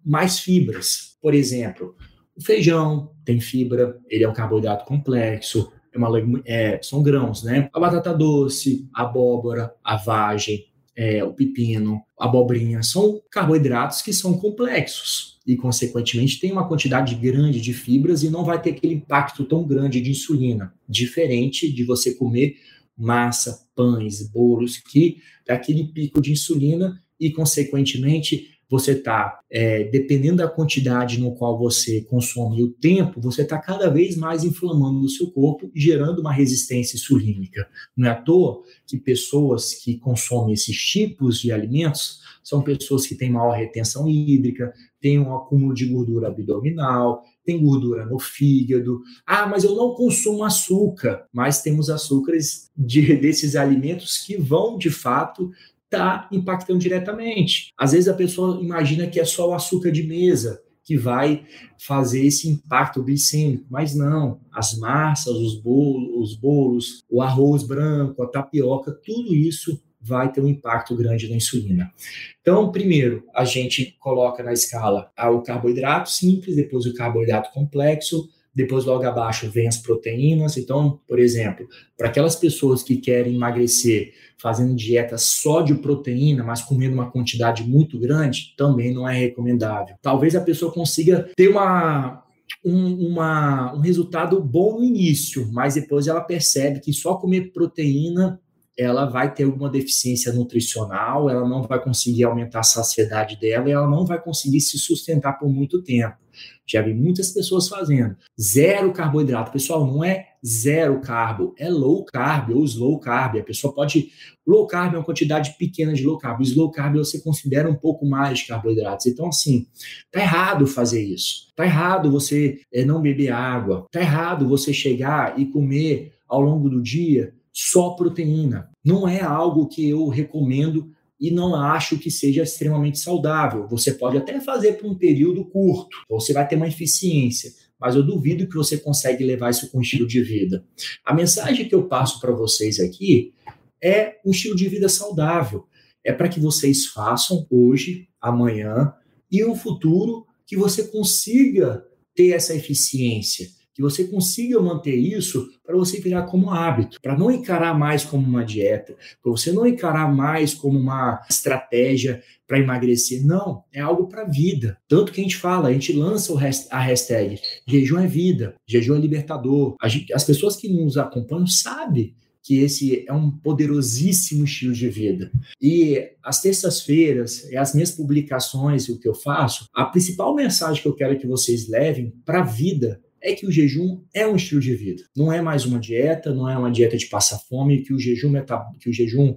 [0.05, 1.17] mais fibras.
[1.21, 1.97] Por exemplo,
[2.37, 6.09] o feijão tem fibra, ele é um carboidrato complexo, é uma,
[6.47, 7.69] é, são grãos, né?
[7.73, 10.67] A batata doce, a abóbora, a vagem,
[10.97, 17.15] é, o pepino, a abobrinha, são carboidratos que são complexos e, consequentemente, tem uma quantidade
[17.15, 21.85] grande de fibras e não vai ter aquele impacto tão grande de insulina, diferente de
[21.85, 22.57] você comer
[22.97, 30.39] massa, pães, bolos, que dá aquele pico de insulina e, consequentemente, você está, é, dependendo
[30.39, 35.05] da quantidade no qual você consome e o tempo, você está cada vez mais inflamando
[35.05, 37.69] o seu corpo gerando uma resistência insulínica.
[37.95, 43.15] Não é à toa que pessoas que consomem esses tipos de alimentos são pessoas que
[43.15, 49.03] têm maior retenção hídrica, têm um acúmulo de gordura abdominal, tem gordura no fígado.
[49.27, 51.27] Ah, mas eu não consumo açúcar.
[51.33, 55.51] Mas temos açúcares de, desses alimentos que vão, de fato,
[55.93, 57.73] está impactando diretamente.
[57.77, 61.45] Às vezes a pessoa imagina que é só o açúcar de mesa que vai
[61.79, 64.41] fazer esse impacto glicêmico, mas não.
[64.53, 70.41] As massas, os bolos, os bolos, o arroz branco, a tapioca, tudo isso vai ter
[70.41, 71.93] um impacto grande na insulina.
[72.41, 78.85] Então, primeiro, a gente coloca na escala o carboidrato simples, depois o carboidrato complexo, depois
[78.85, 80.57] logo abaixo vem as proteínas.
[80.57, 86.63] Então, por exemplo, para aquelas pessoas que querem emagrecer fazendo dieta só de proteína, mas
[86.63, 89.97] comendo uma quantidade muito grande, também não é recomendável.
[90.03, 92.23] Talvez a pessoa consiga ter uma
[92.65, 98.41] um, uma, um resultado bom no início, mas depois ela percebe que só comer proteína
[98.77, 103.73] ela vai ter alguma deficiência nutricional, ela não vai conseguir aumentar a saciedade dela e
[103.73, 106.17] ela não vai conseguir se sustentar por muito tempo.
[106.67, 109.53] Já vi muitas pessoas fazendo zero carboidrato.
[109.53, 113.39] Pessoal, não é zero carbo, é low carb ou slow carb.
[113.39, 114.11] A pessoa pode.
[114.47, 116.41] Low carb é uma quantidade pequena de low carb.
[116.41, 119.07] Slow carb você considera um pouco mais de carboidratos.
[119.07, 119.67] Então, assim,
[120.11, 121.53] tá errado fazer isso.
[121.55, 123.87] Tá errado você é, não beber água.
[123.91, 128.71] Tá errado você chegar e comer ao longo do dia só proteína.
[128.85, 130.91] Não é algo que eu recomendo
[131.23, 133.69] e não acho que seja extremamente saudável.
[133.69, 138.03] Você pode até fazer por um período curto, você vai ter uma eficiência, mas eu
[138.03, 140.65] duvido que você consegue levar isso com um estilo de vida.
[141.05, 143.33] A mensagem que eu passo para vocês aqui
[143.81, 145.65] é um estilo de vida saudável.
[146.05, 148.93] É para que vocês façam hoje, amanhã
[149.31, 155.79] e no futuro que você consiga ter essa eficiência que você consiga manter isso para
[155.79, 160.15] você virar como hábito, para não encarar mais como uma dieta, para você não encarar
[160.15, 163.25] mais como uma estratégia para emagrecer.
[163.25, 164.77] Não, é algo para a vida.
[164.87, 166.35] Tanto que a gente fala, a gente lança
[166.71, 169.75] a hashtag jejum é vida, jejum é libertador.
[169.81, 175.33] As pessoas que nos acompanham sabem que esse é um poderosíssimo estilo de vida.
[175.59, 180.89] E as terças-feiras, e as minhas publicações, o que eu faço, a principal mensagem que
[180.89, 184.61] eu quero que vocês levem para a vida é que o jejum é um estilo
[184.61, 185.05] de vida.
[185.17, 188.37] Não é mais uma dieta, não é uma dieta de passar fome, que o jejum
[188.37, 188.45] é,
[188.81, 189.37] que o jejum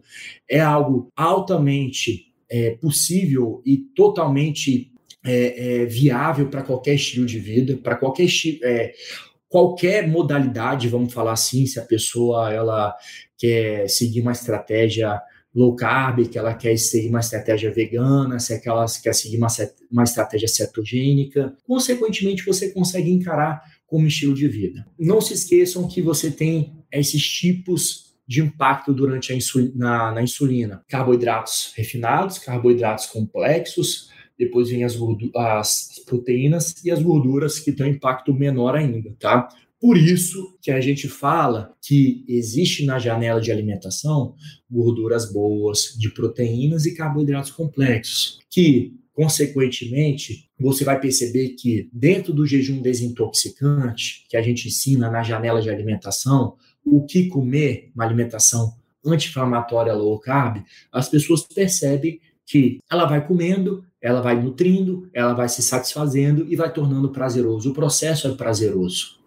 [0.49, 4.91] é algo altamente é, possível e totalmente
[5.23, 8.27] é, é, viável para qualquer estilo de vida, para qualquer
[8.63, 8.93] é,
[9.47, 12.95] qualquer modalidade, vamos falar assim, se a pessoa ela
[13.37, 15.21] quer seguir uma estratégia
[15.55, 19.37] low carb, que ela quer seguir uma estratégia vegana, se é que ela quer seguir
[19.37, 19.47] uma,
[19.89, 21.55] uma estratégia cetogênica.
[21.65, 23.61] Consequentemente, você consegue encarar
[23.95, 24.85] como estilo de vida.
[24.99, 30.21] Não se esqueçam que você tem esses tipos de impacto durante a insulina, na, na
[30.21, 34.97] insulina: carboidratos refinados, carboidratos complexos, depois vem as,
[35.33, 39.47] as, proteínas e as gorduras que têm impacto menor ainda, tá?
[39.79, 44.35] Por isso que a gente fala que existe na janela de alimentação
[44.69, 52.45] gorduras boas, de proteínas e carboidratos complexos, que Consequentemente, você vai perceber que dentro do
[52.45, 58.73] jejum desintoxicante, que a gente ensina na janela de alimentação, o que comer, uma alimentação
[59.05, 65.49] anti-inflamatória low carb, as pessoas percebem que ela vai comendo, ela vai nutrindo, ela vai
[65.49, 67.71] se satisfazendo e vai tornando prazeroso.
[67.71, 69.19] O processo é prazeroso.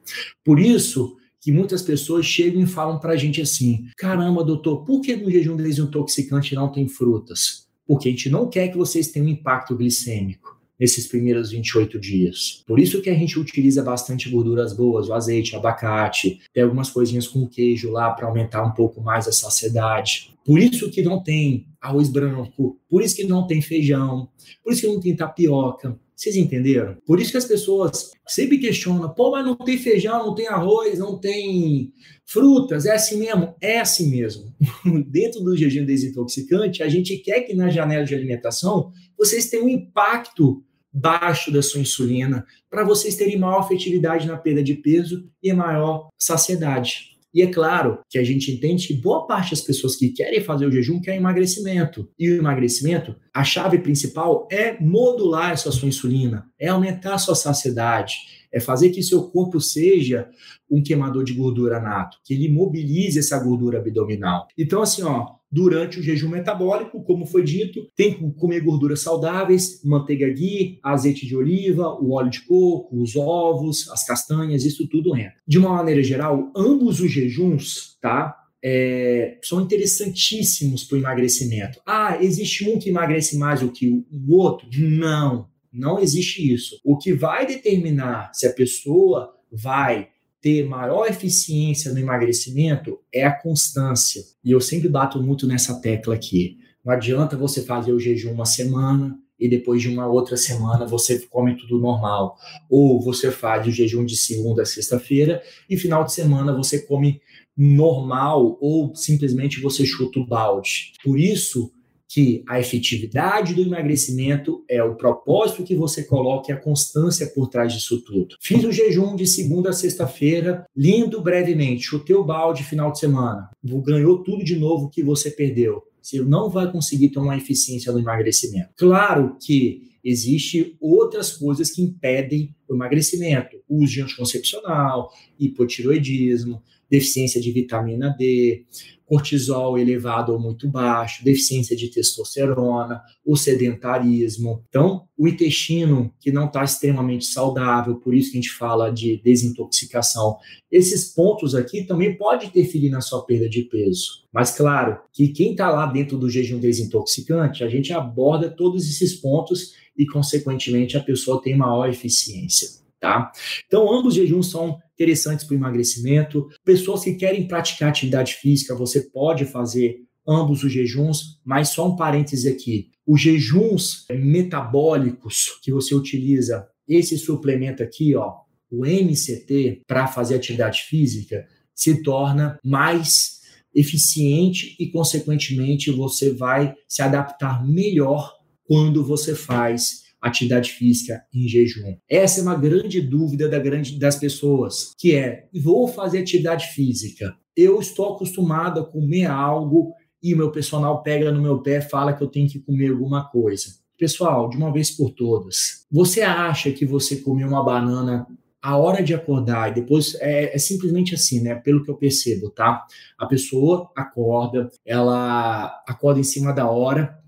[0.44, 5.00] Por isso que muitas pessoas chegam e falam para a gente assim: caramba, doutor, por
[5.00, 7.66] que no jejum desintoxicante não tem frutas?
[7.86, 12.62] Porque a gente não quer que vocês tenham impacto glicêmico nesses primeiros 28 dias.
[12.66, 16.90] Por isso que a gente utiliza bastante gorduras boas, o azeite, o abacate, tem algumas
[16.90, 20.34] coisinhas com queijo lá para aumentar um pouco mais a saciedade.
[20.44, 24.28] Por isso que não tem arroz branco, por isso que não tem feijão,
[24.62, 25.98] por isso que não tem tapioca.
[26.18, 26.96] Vocês entenderam?
[27.06, 30.98] Por isso que as pessoas sempre questionam, pô, mas não tem feijão, não tem arroz,
[30.98, 31.92] não tem
[32.26, 33.54] frutas, é assim mesmo?
[33.60, 34.52] É assim mesmo.
[35.06, 39.68] Dentro do jejum desintoxicante, a gente quer que na janela de alimentação vocês tenham um
[39.68, 40.64] impacto
[41.00, 46.08] baixo da sua insulina, para vocês terem maior efetividade na perda de peso e maior
[46.18, 47.16] saciedade.
[47.32, 50.66] E é claro que a gente entende que boa parte das pessoas que querem fazer
[50.66, 52.08] o jejum quer emagrecimento.
[52.18, 57.34] E o emagrecimento, a chave principal é modular essa sua insulina, é aumentar a sua
[57.34, 58.14] saciedade,
[58.50, 60.28] é fazer que seu corpo seja
[60.70, 64.48] um queimador de gordura nato, que ele mobilize essa gordura abdominal.
[64.56, 69.82] Então, assim, ó, durante o jejum metabólico, como foi dito, tem que comer gorduras saudáveis,
[69.82, 75.16] manteiga ghee, azeite de oliva, o óleo de coco, os ovos, as castanhas, isso tudo
[75.16, 75.34] entra.
[75.46, 78.37] De uma maneira geral, ambos os jejuns, tá?
[78.62, 81.80] É, são interessantíssimos para o emagrecimento.
[81.87, 84.68] Ah, existe um que emagrece mais do que o outro?
[84.76, 86.78] Não, não existe isso.
[86.84, 90.08] O que vai determinar se a pessoa vai
[90.40, 94.22] ter maior eficiência no emagrecimento é a constância.
[94.44, 96.59] E eu sempre bato muito nessa tecla aqui.
[96.85, 101.18] Não adianta você fazer o jejum uma semana e depois de uma outra semana você
[101.27, 102.37] come tudo normal.
[102.68, 107.20] Ou você faz o jejum de segunda a sexta-feira e final de semana você come
[107.57, 110.92] normal ou simplesmente você chuta o balde.
[111.03, 111.72] Por isso,
[112.08, 117.48] que a efetividade do emagrecimento é o propósito que você coloca e a constância por
[117.48, 118.36] trás disso tudo.
[118.40, 123.50] Fiz o jejum de segunda a sexta-feira, lindo brevemente, chutei o balde final de semana,
[123.62, 125.82] ganhou tudo de novo que você perdeu.
[126.00, 128.70] Você não vai conseguir ter uma eficiência no emagrecimento.
[128.76, 133.57] Claro que existe outras coisas que impedem emagrecimento.
[133.68, 138.64] Uso de anticoncepcional, hipotiroidismo, deficiência de vitamina D,
[139.09, 144.62] cortisol elevado ou muito baixo, deficiência de testosterona, o sedentarismo.
[144.68, 149.20] Então, o intestino que não está extremamente saudável, por isso que a gente fala de
[149.24, 150.37] desintoxicação.
[150.70, 154.26] Esses pontos aqui também pode interferir na sua perda de peso.
[154.31, 159.14] Mas claro que quem está lá dentro do jejum desintoxicante, a gente aborda todos esses
[159.14, 162.57] pontos e, consequentemente, a pessoa tem maior eficiência.
[163.00, 163.30] Tá?
[163.66, 166.48] Então, ambos os jejuns são interessantes para o emagrecimento.
[166.64, 171.96] Pessoas que querem praticar atividade física, você pode fazer ambos os jejuns, mas só um
[171.96, 172.90] parêntese aqui.
[173.06, 178.34] Os jejuns metabólicos que você utiliza, esse suplemento aqui, ó,
[178.70, 183.38] o MCT, para fazer atividade física, se torna mais
[183.74, 188.34] eficiente e, consequentemente, você vai se adaptar melhor
[188.64, 191.96] quando você faz atividade física em jejum?
[192.09, 197.35] Essa é uma grande dúvida da grande, das pessoas, que é: vou fazer atividade física.
[197.57, 202.12] Eu estou acostumado a comer algo e o meu personal pega no meu pé fala
[202.12, 203.66] que eu tenho que comer alguma coisa.
[203.96, 208.26] Pessoal, de uma vez por todas, você acha que você comeu uma banana
[208.62, 211.54] a hora de acordar e depois é, é, simplesmente assim, né?
[211.54, 212.85] Pelo que eu percebo, tá?
[213.16, 217.18] A pessoa acorda, ela acorda em cima da hora,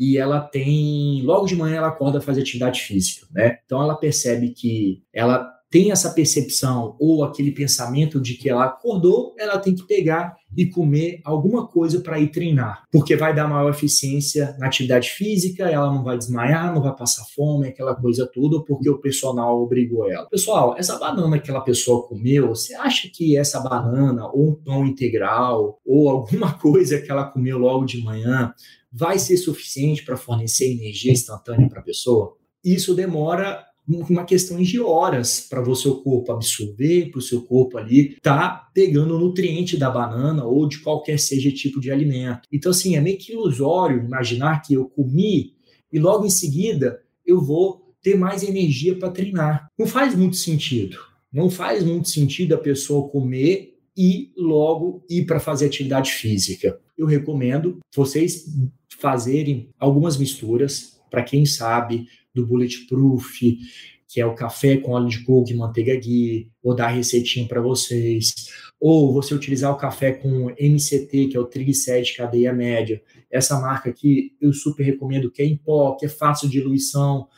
[0.00, 3.58] e ela tem, logo de manhã ela acorda fazer atividade física, né?
[3.66, 9.34] Então ela percebe que ela tem essa percepção ou aquele pensamento de que ela acordou,
[9.38, 13.70] ela tem que pegar e comer alguma coisa para ir treinar, porque vai dar maior
[13.70, 18.60] eficiência na atividade física, ela não vai desmaiar, não vai passar fome, aquela coisa toda,
[18.64, 20.26] porque o personal obrigou ela.
[20.28, 24.84] Pessoal, essa banana que aquela pessoa comeu, você acha que essa banana ou um pão
[24.84, 28.52] integral ou alguma coisa que ela comeu logo de manhã
[28.92, 32.36] vai ser suficiente para fornecer energia instantânea para a pessoa?
[32.64, 37.76] Isso demora uma questão de horas para o seu corpo absorver, para o seu corpo
[37.76, 42.42] ali tá pegando o nutriente da banana ou de qualquer seja tipo de alimento.
[42.52, 45.54] Então, assim, é meio que ilusório imaginar que eu comi
[45.92, 49.68] e logo em seguida eu vou ter mais energia para treinar.
[49.78, 50.98] Não faz muito sentido.
[51.32, 56.80] Não faz muito sentido a pessoa comer e logo ir para fazer atividade física.
[56.96, 58.46] Eu recomendo vocês
[58.98, 63.58] fazerem algumas misturas, para quem sabe, do Bulletproof,
[64.10, 67.60] que é o café com óleo de coco e manteiga ghee, vou dar receitinha para
[67.60, 68.34] vocês.
[68.80, 73.00] Ou você utilizar o café com MCT, que é o triglicéride cadeia média.
[73.30, 77.28] Essa marca aqui eu super recomendo, que é em pó, que é fácil de diluição.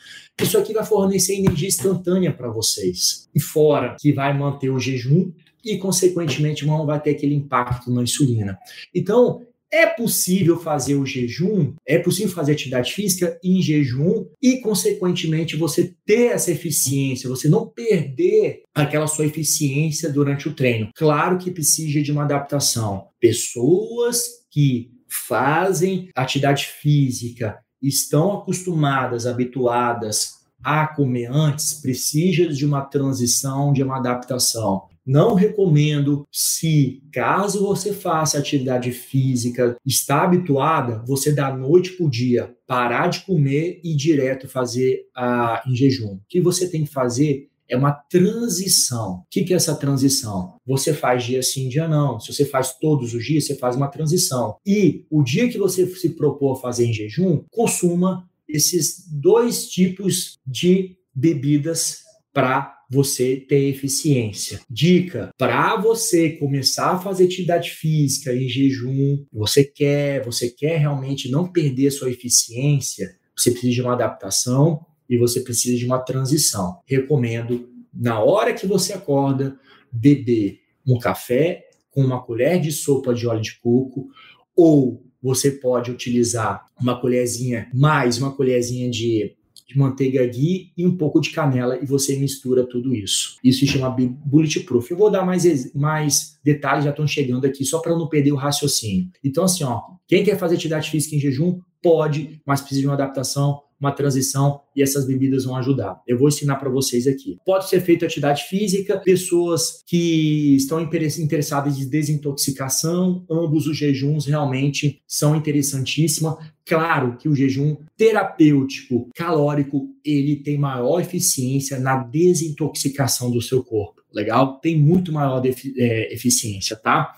[0.41, 3.29] Isso aqui vai fornecer energia instantânea para vocês.
[3.35, 5.31] E fora que vai manter o jejum
[5.63, 8.57] e, consequentemente, não vai ter aquele impacto na insulina.
[8.95, 15.55] Então, é possível fazer o jejum, é possível fazer atividade física em jejum e, consequentemente,
[15.55, 20.91] você ter essa eficiência, você não perder aquela sua eficiência durante o treino.
[20.95, 23.07] Claro que precisa de uma adaptação.
[23.19, 24.21] Pessoas
[24.51, 33.81] que fazem atividade física estão acostumadas, habituadas a comer antes, precisam de uma transição, de
[33.81, 34.83] uma adaptação.
[35.05, 42.09] Não recomendo se, caso você faça atividade física, está habituada, você da noite para o
[42.09, 46.13] dia parar de comer e direto fazer a, em jejum.
[46.13, 49.15] O que você tem que fazer é uma transição.
[49.15, 50.55] O que é essa transição?
[50.65, 52.19] Você faz dia sim, dia não.
[52.19, 54.57] Se você faz todos os dias, você faz uma transição.
[54.65, 60.37] E o dia que você se propor a fazer em jejum, consuma esses dois tipos
[60.45, 64.61] de bebidas para você ter eficiência.
[64.69, 71.29] Dica: para você começar a fazer atividade física em jejum, você quer, você quer realmente
[71.29, 76.79] não perder sua eficiência, você precisa de uma adaptação e você precisa de uma transição.
[76.85, 79.57] Recomendo na hora que você acorda
[79.91, 84.07] beber um café com uma colher de sopa de óleo de coco
[84.55, 89.35] ou você pode utilizar uma colherzinha mais uma colherzinha de
[89.67, 93.37] de manteiga ghee e um pouco de canela e você mistura tudo isso.
[93.43, 93.89] Isso se chama
[94.25, 94.91] bulletproof.
[94.91, 98.37] Eu vou dar mais, mais detalhes, já estão chegando aqui, só para não perder o
[98.37, 99.09] raciocínio.
[99.23, 102.95] Então, assim, ó, quem quer fazer atividade física em jejum, pode, mas precisa de uma
[102.95, 106.01] adaptação uma transição e essas bebidas vão ajudar.
[106.07, 107.37] Eu vou ensinar para vocês aqui.
[107.45, 115.01] Pode ser feito atividade física, pessoas que estão interessadas em desintoxicação, ambos os jejuns realmente
[115.05, 116.35] são interessantíssimos.
[116.65, 124.02] Claro que o jejum terapêutico calórico, ele tem maior eficiência na desintoxicação do seu corpo
[124.13, 127.13] legal, tem muito maior é, eficiência, tá?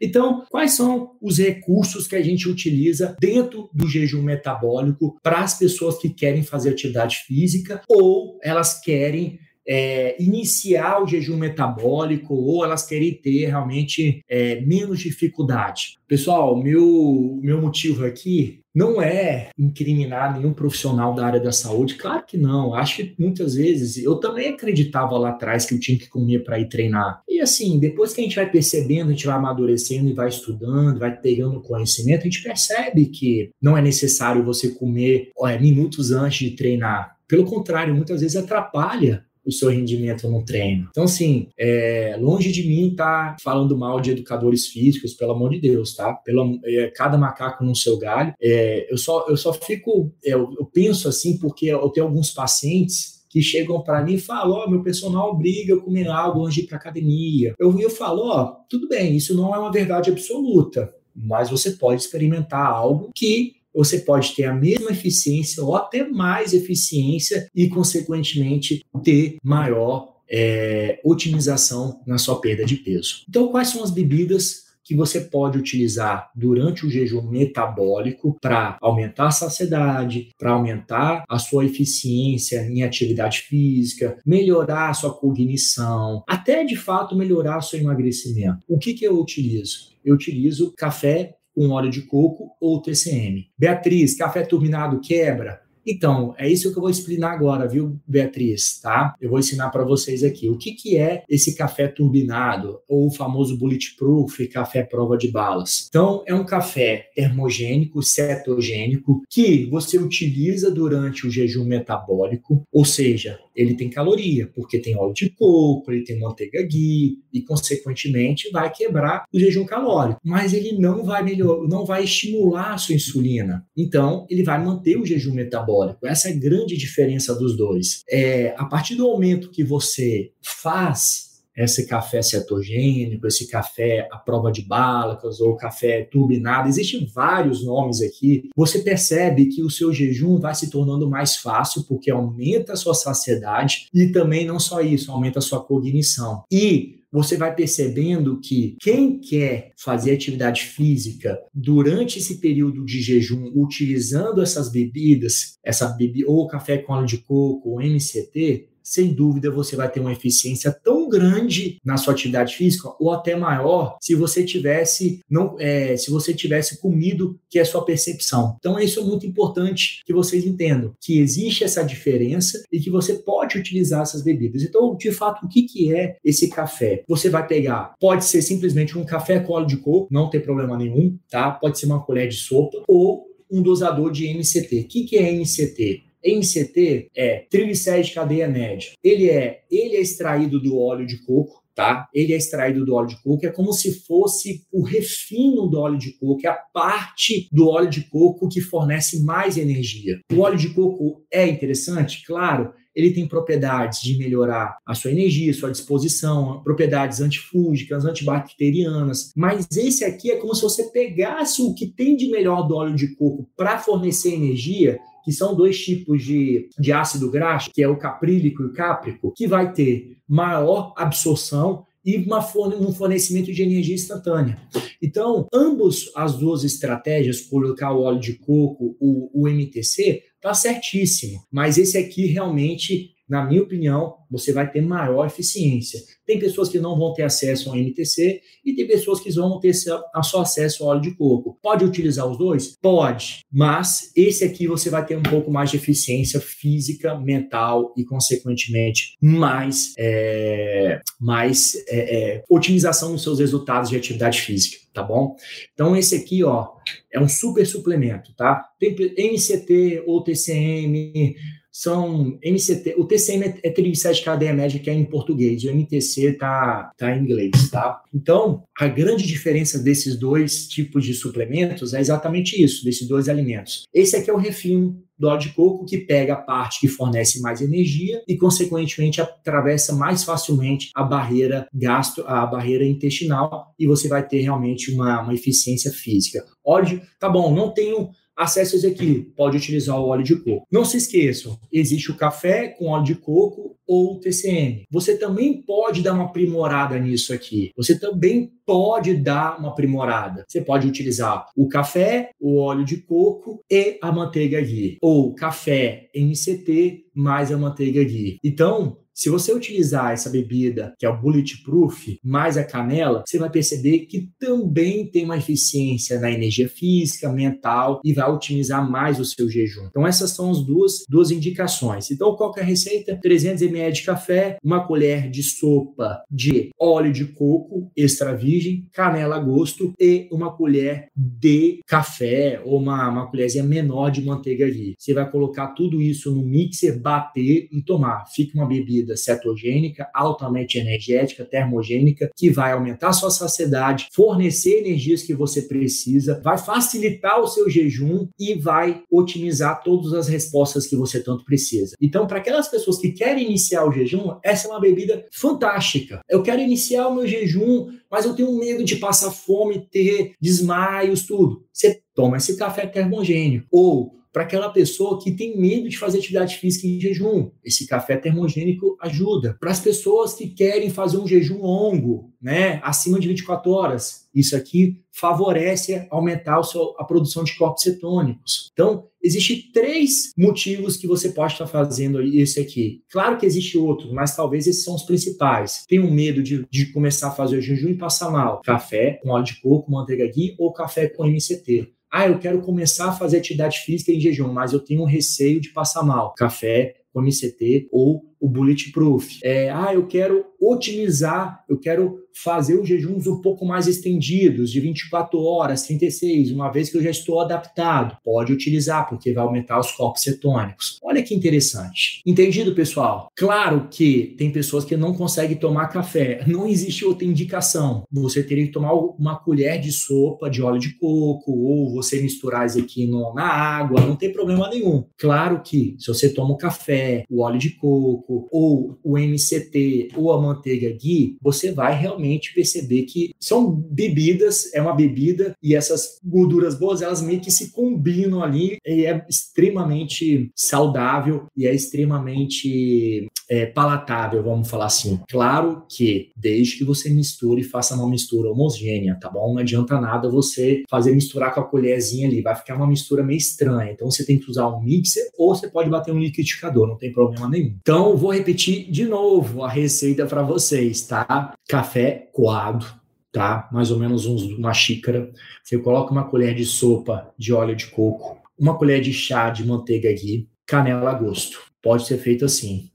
[0.00, 5.58] Então, quais são os recursos que a gente utiliza dentro do jejum metabólico para as
[5.58, 12.64] pessoas que querem fazer atividade física ou elas querem é, iniciar o jejum metabólico ou
[12.64, 15.98] elas querem ter realmente é, menos dificuldade.
[16.08, 22.24] Pessoal, meu, meu motivo aqui não é incriminar nenhum profissional da área da saúde, claro
[22.24, 22.74] que não.
[22.74, 26.58] Acho que muitas vezes eu também acreditava lá atrás que eu tinha que comer para
[26.58, 27.22] ir treinar.
[27.28, 31.00] E assim, depois que a gente vai percebendo, a gente vai amadurecendo e vai estudando,
[31.00, 35.30] vai pegando conhecimento, a gente percebe que não é necessário você comer
[35.60, 37.16] minutos antes de treinar.
[37.26, 40.88] Pelo contrário, muitas vezes atrapalha o seu rendimento no treino.
[40.90, 45.50] Então, assim, é, longe de mim estar tá falando mal de educadores físicos, pelo amor
[45.50, 46.12] de Deus, tá?
[46.12, 48.34] Pelo, é, cada macaco no seu galho.
[48.40, 52.30] É, eu, só, eu só fico, é, eu, eu penso assim, porque eu tenho alguns
[52.30, 56.44] pacientes que chegam para mim e falam: Ó, oh, meu personal obriga a comer algo
[56.44, 57.54] antes de ir para academia.
[57.58, 61.70] Eu, eu falo: Ó, oh, tudo bem, isso não é uma verdade absoluta, mas você
[61.72, 67.68] pode experimentar algo que você pode ter a mesma eficiência ou até mais eficiência e,
[67.68, 73.24] consequentemente, ter maior é, otimização na sua perda de peso.
[73.28, 79.28] Então, quais são as bebidas que você pode utilizar durante o jejum metabólico para aumentar
[79.28, 86.64] a saciedade, para aumentar a sua eficiência em atividade física, melhorar a sua cognição, até
[86.64, 88.64] de fato melhorar o seu emagrecimento.
[88.68, 89.90] O que, que eu utilizo?
[90.04, 93.48] Eu utilizo café com óleo de coco ou TCM.
[93.58, 95.60] Beatriz, café turbinado quebra?
[95.86, 99.14] Então, é isso que eu vou explicar agora, viu, Beatriz, tá?
[99.20, 100.48] Eu vou ensinar para vocês aqui.
[100.48, 105.86] O que, que é esse café turbinado, ou o famoso bulletproof, café prova de balas?
[105.88, 113.38] Então, é um café termogênico, cetogênico, que você utiliza durante o jejum metabólico, ou seja,
[113.60, 118.72] ele tem caloria, porque tem óleo de coco, ele tem manteiga ghee, e, consequentemente, vai
[118.72, 120.20] quebrar o jejum calórico.
[120.24, 123.64] Mas ele não vai melhorar, não vai estimular a sua insulina.
[123.76, 126.06] Então, ele vai manter o jejum metabólico.
[126.06, 128.02] Essa é a grande diferença dos dois.
[128.10, 134.50] É, a partir do momento que você faz esse café cetogênico, esse café à prova
[134.50, 138.48] de balas ou café turbinado, existem vários nomes aqui.
[138.56, 142.94] Você percebe que o seu jejum vai se tornando mais fácil porque aumenta a sua
[142.94, 146.44] saciedade e também não só isso, aumenta a sua cognição.
[146.50, 153.50] E você vai percebendo que quem quer fazer atividade física durante esse período de jejum,
[153.54, 159.50] utilizando essas bebidas, essa bebida ou café com óleo de coco ou MCT, sem dúvida
[159.50, 164.14] você vai ter uma eficiência tão grande na sua atividade física ou até maior se
[164.14, 168.56] você tivesse não é, se você tivesse comido que é a sua percepção.
[168.58, 173.14] Então isso é muito importante que vocês entendam que existe essa diferença e que você
[173.14, 174.62] pode utilizar essas bebidas.
[174.62, 177.04] Então, de fato, o que, que é esse café?
[177.06, 181.16] Você vai pegar, pode ser simplesmente um café óleo de coco, não tem problema nenhum,
[181.28, 181.50] tá?
[181.50, 184.80] Pode ser uma colher de sopa ou um dosador de MCT.
[184.80, 186.09] O que, que é MCT?
[186.24, 188.90] MCT é triglicéride de cadeia média.
[189.02, 192.08] Ele é, ele é extraído do óleo de coco, tá?
[192.12, 195.98] Ele é extraído do óleo de coco, é como se fosse o refino do óleo
[195.98, 200.20] de coco, é a parte do óleo de coco que fornece mais energia.
[200.32, 205.54] O óleo de coco é interessante, claro, ele tem propriedades de melhorar a sua energia,
[205.54, 209.32] sua disposição, propriedades antifúngicas, antibacterianas.
[209.36, 212.94] Mas esse aqui é como se você pegasse o que tem de melhor do óleo
[212.94, 217.88] de coco para fornecer energia que são dois tipos de, de ácido graxo, que é
[217.88, 223.62] o caprílico e o cáprico, que vai ter maior absorção e uma, um fornecimento de
[223.62, 224.58] energia instantânea.
[225.02, 231.42] Então, ambos as duas estratégias, colocar o óleo de coco, o, o MTC, tá certíssimo.
[231.52, 236.00] Mas esse aqui realmente na minha opinião, você vai ter maior eficiência.
[236.26, 239.72] Tem pessoas que não vão ter acesso ao MTC e tem pessoas que vão ter
[239.72, 240.02] só
[240.40, 241.56] acesso ao óleo de coco.
[241.62, 242.76] Pode utilizar os dois?
[242.82, 248.04] Pode, mas esse aqui você vai ter um pouco mais de eficiência física, mental e,
[248.04, 255.36] consequentemente, mais, é, mais é, é, otimização nos seus resultados de atividade física, tá bom?
[255.72, 256.68] Então, esse aqui, ó,
[257.12, 258.68] é um super suplemento, tá?
[258.80, 261.36] Tem MCT ou TCM,
[261.72, 266.90] são MCT, o TCM é triglicéride cadeia média que é em português, o MTC tá,
[266.96, 268.00] tá em inglês, tá?
[268.12, 273.84] Então, a grande diferença desses dois tipos de suplementos é exatamente isso, desses dois alimentos.
[273.94, 277.42] Esse aqui é o refino do óleo de coco que pega a parte que fornece
[277.42, 284.08] mais energia e, consequentemente, atravessa mais facilmente a barreira gastro, a barreira intestinal e você
[284.08, 286.42] vai ter realmente uma, uma eficiência física.
[286.64, 288.08] Óleo, tá bom, não tenho
[288.40, 290.66] acesso a isso aqui, pode utilizar o óleo de coco.
[290.72, 294.84] Não se esqueçam, existe o café com óleo de coco ou TCM.
[294.90, 297.70] Você também pode dar uma aprimorada nisso aqui.
[297.76, 300.44] Você também pode dar uma aprimorada.
[300.48, 306.08] Você pode utilizar o café, o óleo de coco e a manteiga ghee, ou café
[306.14, 308.38] MCT mais a manteiga ghee.
[308.44, 313.50] Então, se você utilizar essa bebida, que é o Bulletproof, mais a canela, você vai
[313.50, 319.24] perceber que também tem uma eficiência na energia física, mental e vai otimizar mais o
[319.26, 319.88] seu jejum.
[319.90, 322.10] Então essas são as duas, duas indicações.
[322.10, 323.18] Então qual é a receita?
[323.20, 329.36] 300 ml de café, uma colher de sopa de óleo de coco extra virgem, canela
[329.36, 334.94] a gosto e uma colher de café ou uma, uma colherzinha menor de manteiga ghee.
[334.98, 338.24] Você vai colocar tudo isso no mixer, bater e tomar.
[338.34, 345.22] Fica uma bebida bebida cetogênica, altamente energética, termogênica, que vai aumentar sua saciedade, fornecer energias
[345.22, 350.96] que você precisa, vai facilitar o seu jejum e vai otimizar todas as respostas que
[350.96, 351.94] você tanto precisa.
[352.00, 356.20] Então, para aquelas pessoas que querem iniciar o jejum, essa é uma bebida fantástica.
[356.28, 361.26] Eu quero iniciar o meu jejum, mas eu tenho medo de passar fome, ter desmaios,
[361.26, 361.64] tudo.
[361.72, 363.66] Você toma esse café termogênico.
[363.70, 367.50] Ou para aquela pessoa que tem medo de fazer atividade física em jejum.
[367.64, 369.56] Esse café termogênico ajuda.
[369.60, 374.56] Para as pessoas que querem fazer um jejum longo, né, acima de 24 horas, isso
[374.56, 376.60] aqui favorece aumentar
[376.98, 378.70] a produção de corpos cetônicos.
[378.72, 383.02] Então, existem três motivos que você pode estar fazendo isso aqui.
[383.10, 385.84] Claro que existe outro, mas talvez esses são os principais.
[385.88, 388.62] Tem um medo de, de começar a fazer o jejum e passar mal.
[388.64, 391.92] Café com óleo de coco, manteiga ghee ou café com MCT.
[392.10, 395.60] Ah, eu quero começar a fazer atividade física em jejum, mas eu tenho um receio
[395.60, 396.34] de passar mal.
[396.34, 399.38] Café com MCT ou o Bulletproof.
[399.44, 404.80] É, ah, eu quero otimizar, eu quero fazer os jejuns um pouco mais estendidos, de
[404.80, 408.16] 24 horas, 36, uma vez que eu já estou adaptado.
[408.24, 410.98] Pode utilizar, porque vai aumentar os corpos cetônicos.
[411.02, 412.22] Olha que interessante.
[412.24, 413.28] Entendido, pessoal?
[413.36, 416.42] Claro que tem pessoas que não conseguem tomar café.
[416.46, 418.04] Não existe outra indicação.
[418.10, 422.66] Você teria que tomar uma colher de sopa de óleo de coco, ou você misturar
[422.66, 425.04] isso aqui no, na água, não tem problema nenhum.
[425.18, 426.99] Claro que se você toma o café,
[427.30, 433.02] o óleo de coco, ou o MCT, ou a manteiga ghee, você vai realmente perceber
[433.02, 438.42] que são bebidas, é uma bebida e essas gorduras boas, elas meio que se combinam
[438.42, 445.18] ali e é extremamente saudável e é extremamente é, palatável, vamos falar assim.
[445.28, 449.52] Claro que desde que você misture, faça uma mistura homogênea, tá bom?
[449.52, 453.38] Não adianta nada você fazer misturar com a colherzinha ali, vai ficar uma mistura meio
[453.38, 453.90] estranha.
[453.90, 456.89] Então você tem que usar um mixer ou você pode bater um liquidificador.
[456.90, 457.76] Não tem problema nenhum.
[457.80, 461.54] Então, vou repetir de novo a receita para vocês, tá?
[461.68, 462.86] Café coado,
[463.32, 463.68] tá?
[463.72, 465.30] Mais ou menos uns, uma xícara.
[465.62, 469.66] Você coloca uma colher de sopa de óleo de coco, uma colher de chá de
[469.66, 471.60] manteiga ghee, canela a gosto.
[471.82, 472.90] Pode ser feito assim.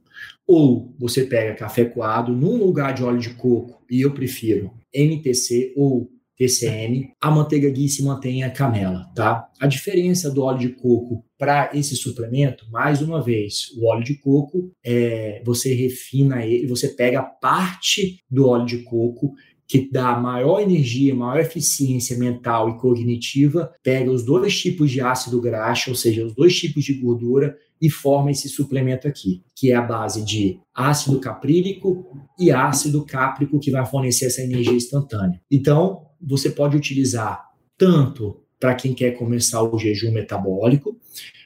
[0.48, 5.74] Ou você pega café coado num lugar de óleo de coco, e eu prefiro MTC
[5.76, 9.48] ou TCM, a manteiga ghee se mantém a canela, tá?
[9.60, 14.16] A diferença do óleo de coco para esse suplemento, mais uma vez, o óleo de
[14.16, 19.34] coco, é, você refina ele, você pega parte do óleo de coco
[19.68, 25.42] que dá maior energia, maior eficiência mental e cognitiva, pega os dois tipos de ácido
[25.42, 29.76] graxo, ou seja, os dois tipos de gordura, e forma esse suplemento aqui, que é
[29.76, 32.06] a base de ácido caprílico
[32.40, 35.42] e ácido cáprico, que vai fornecer essa energia instantânea.
[35.52, 41.00] Então, você pode utilizar tanto para quem quer começar o jejum metabólico,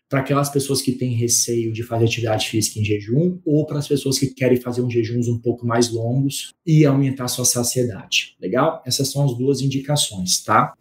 [0.09, 3.87] para aquelas pessoas que têm receio de fazer atividade física em jejum ou para as
[3.87, 8.35] pessoas que querem fazer um jejuns um pouco mais longos e aumentar sua saciedade.
[8.41, 8.81] Legal?
[8.85, 10.73] Essas são as duas indicações, tá?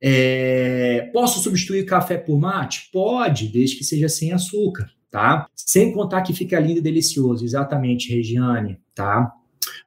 [0.00, 2.88] É, posso substituir café por mate?
[2.92, 5.48] Pode, desde que seja sem açúcar, tá?
[5.56, 7.44] Sem contar que fica lindo e delicioso.
[7.44, 9.32] Exatamente, Regiane, tá?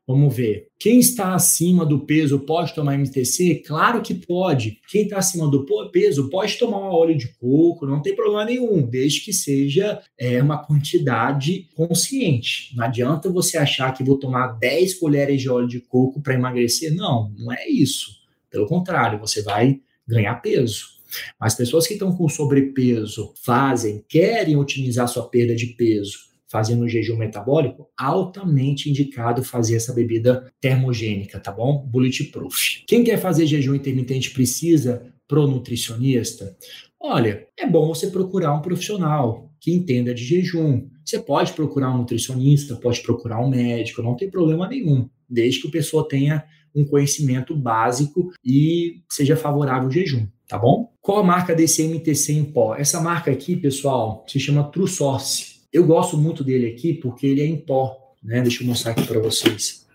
[0.07, 0.67] Vamos ver.
[0.79, 3.63] Quem está acima do peso pode tomar MTC?
[3.65, 4.79] Claro que pode.
[4.89, 9.21] Quem está acima do peso pode tomar óleo de coco, não tem problema nenhum, desde
[9.21, 12.75] que seja é, uma quantidade consciente.
[12.75, 16.93] Não adianta você achar que vou tomar 10 colheres de óleo de coco para emagrecer.
[16.93, 18.11] Não, não é isso.
[18.49, 20.99] Pelo contrário, você vai ganhar peso.
[21.39, 26.89] Mas pessoas que estão com sobrepeso fazem, querem otimizar sua perda de peso fazendo um
[26.89, 31.87] jejum metabólico, altamente indicado fazer essa bebida termogênica, tá bom?
[31.87, 32.83] Bulletproof.
[32.85, 36.57] Quem quer fazer jejum intermitente precisa pro nutricionista?
[36.99, 40.89] Olha, é bom você procurar um profissional que entenda de jejum.
[41.05, 45.69] Você pode procurar um nutricionista, pode procurar um médico, não tem problema nenhum, desde que
[45.69, 46.43] a pessoa tenha
[46.75, 50.91] um conhecimento básico e seja favorável ao jejum, tá bom?
[51.01, 52.75] Qual a marca desse MTC em pó?
[52.75, 55.50] Essa marca aqui, pessoal, se chama True Source.
[55.71, 58.41] Eu gosto muito dele aqui porque ele é em pó, né?
[58.41, 59.87] Deixa eu mostrar aqui para vocês.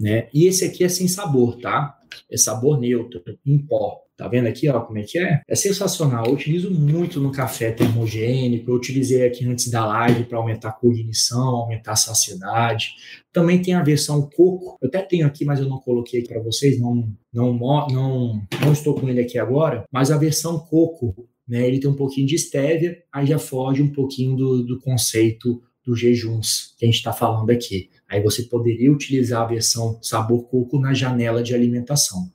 [0.00, 0.28] Né?
[0.32, 1.98] E esse aqui é sem sabor, tá?
[2.30, 4.02] É sabor neutro, em pó.
[4.16, 5.42] Tá vendo aqui, ó, como é que é?
[5.46, 6.26] É sensacional.
[6.26, 8.68] Eu utilizo muito no café termogênico.
[8.68, 12.94] Eu utilizei aqui antes da live para aumentar a cognição, aumentar a saciedade.
[13.32, 14.76] Também tem a versão coco.
[14.82, 16.80] Eu até tenho aqui, mas eu não coloquei aqui para vocês.
[16.80, 19.84] Não, não, não, não estou com ele aqui agora.
[19.92, 23.90] Mas a versão coco né, ele tem um pouquinho de estévia, aí já foge um
[23.90, 27.88] pouquinho do, do conceito dos jejuns que a gente está falando aqui.
[28.06, 32.30] Aí você poderia utilizar a versão sabor coco na janela de alimentação.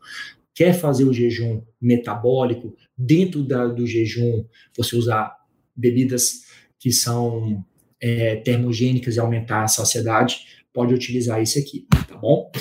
[0.56, 2.76] Quer fazer o jejum metabólico?
[2.98, 4.46] Dentro da, do jejum,
[4.76, 5.36] você usar
[5.76, 6.44] bebidas
[6.80, 7.64] que são
[8.02, 10.40] é, termogênicas e aumentar a saciedade,
[10.74, 12.52] pode utilizar esse aqui, tá bom?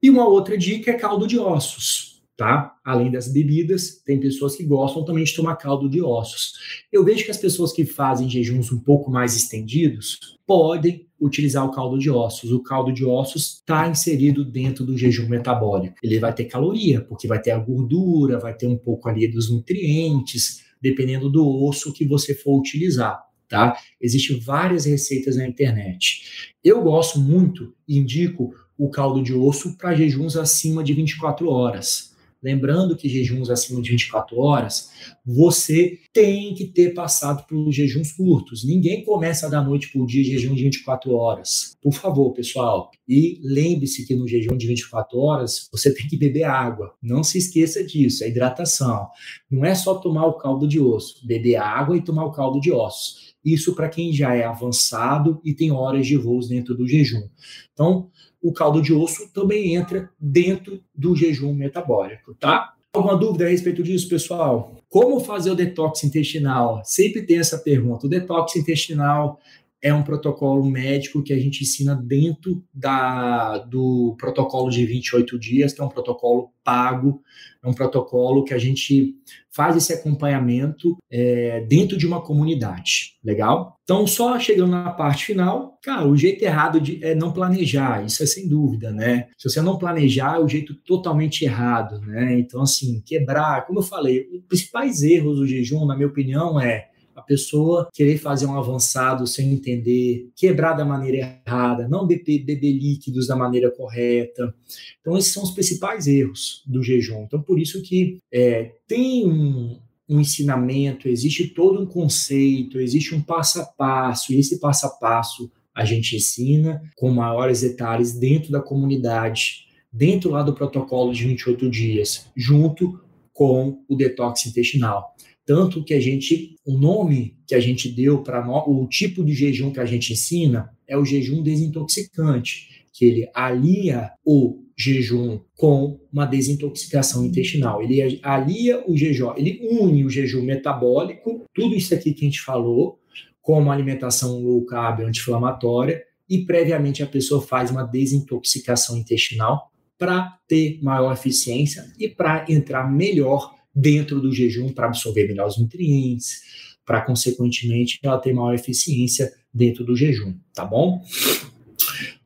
[0.00, 2.76] E uma outra dica é caldo de ossos tá?
[2.84, 6.84] Além das bebidas, tem pessoas que gostam também de tomar caldo de ossos.
[6.90, 11.72] Eu vejo que as pessoas que fazem jejuns um pouco mais estendidos podem utilizar o
[11.72, 12.52] caldo de ossos.
[12.52, 15.96] O caldo de ossos está inserido dentro do jejum metabólico.
[16.00, 19.50] Ele vai ter caloria, porque vai ter a gordura, vai ter um pouco ali dos
[19.50, 23.20] nutrientes, dependendo do osso que você for utilizar.
[23.48, 23.76] Tá?
[24.00, 26.54] Existem várias receitas na internet.
[26.62, 32.07] Eu gosto muito, indico o caldo de osso para jejuns acima de 24 horas.
[32.42, 34.90] Lembrando que jejuns acima de 24 horas,
[35.26, 38.64] você tem que ter passado por jejuns curtos.
[38.64, 41.76] Ninguém começa da noite por dia jejum de 24 horas.
[41.82, 42.90] Por favor, pessoal.
[43.08, 46.94] E lembre-se que no jejum de 24 horas, você tem que beber água.
[47.02, 49.08] Não se esqueça disso, é hidratação.
[49.50, 52.70] Não é só tomar o caldo de osso, beber água e tomar o caldo de
[52.70, 53.34] ossos.
[53.44, 57.26] Isso para quem já é avançado e tem horas de voos dentro do jejum.
[57.72, 58.10] Então,
[58.42, 62.74] o caldo de osso também entra dentro do jejum metabólico, tá?
[62.92, 64.76] Alguma dúvida a respeito disso, pessoal?
[64.88, 66.82] Como fazer o detox intestinal?
[66.84, 68.06] Sempre tem essa pergunta.
[68.06, 69.38] O detox intestinal
[69.80, 75.72] é um protocolo médico que a gente ensina dentro da, do protocolo de 28 dias,
[75.72, 77.22] que é um protocolo pago,
[77.62, 79.14] é um protocolo que a gente
[79.50, 83.76] faz esse acompanhamento é, dentro de uma comunidade, legal?
[83.82, 88.22] Então, só chegando na parte final, cara, o jeito errado de, é não planejar, isso
[88.22, 89.28] é sem dúvida, né?
[89.36, 92.38] Se você não planejar, é o jeito totalmente errado, né?
[92.38, 96.87] Então, assim, quebrar, como eu falei, os principais erros do jejum, na minha opinião, é
[97.18, 102.72] a pessoa querer fazer um avançado sem entender, quebrar da maneira errada, não beber, beber
[102.72, 104.54] líquidos da maneira correta.
[105.00, 107.24] Então, esses são os principais erros do jejum.
[107.24, 113.20] Então, por isso que é, tem um, um ensinamento, existe todo um conceito, existe um
[113.20, 118.50] passo a passo, e esse passo a passo a gente ensina com maiores detalhes dentro
[118.50, 123.00] da comunidade, dentro lá do protocolo de 28 dias, junto
[123.32, 125.14] com o detox intestinal.
[125.48, 129.72] Tanto que a gente, o nome que a gente deu para o tipo de jejum
[129.72, 136.26] que a gente ensina é o jejum desintoxicante, que ele alia o jejum com uma
[136.26, 137.82] desintoxicação intestinal.
[137.82, 142.42] Ele alia o jejum, ele une o jejum metabólico, tudo isso aqui que a gente
[142.42, 142.98] falou,
[143.40, 150.38] com uma alimentação low carb anti-inflamatória, e previamente a pessoa faz uma desintoxicação intestinal para
[150.46, 156.42] ter maior eficiência e para entrar melhor dentro do jejum para absorver melhor os nutrientes,
[156.84, 161.02] para consequentemente ela ter maior eficiência dentro do jejum, tá bom?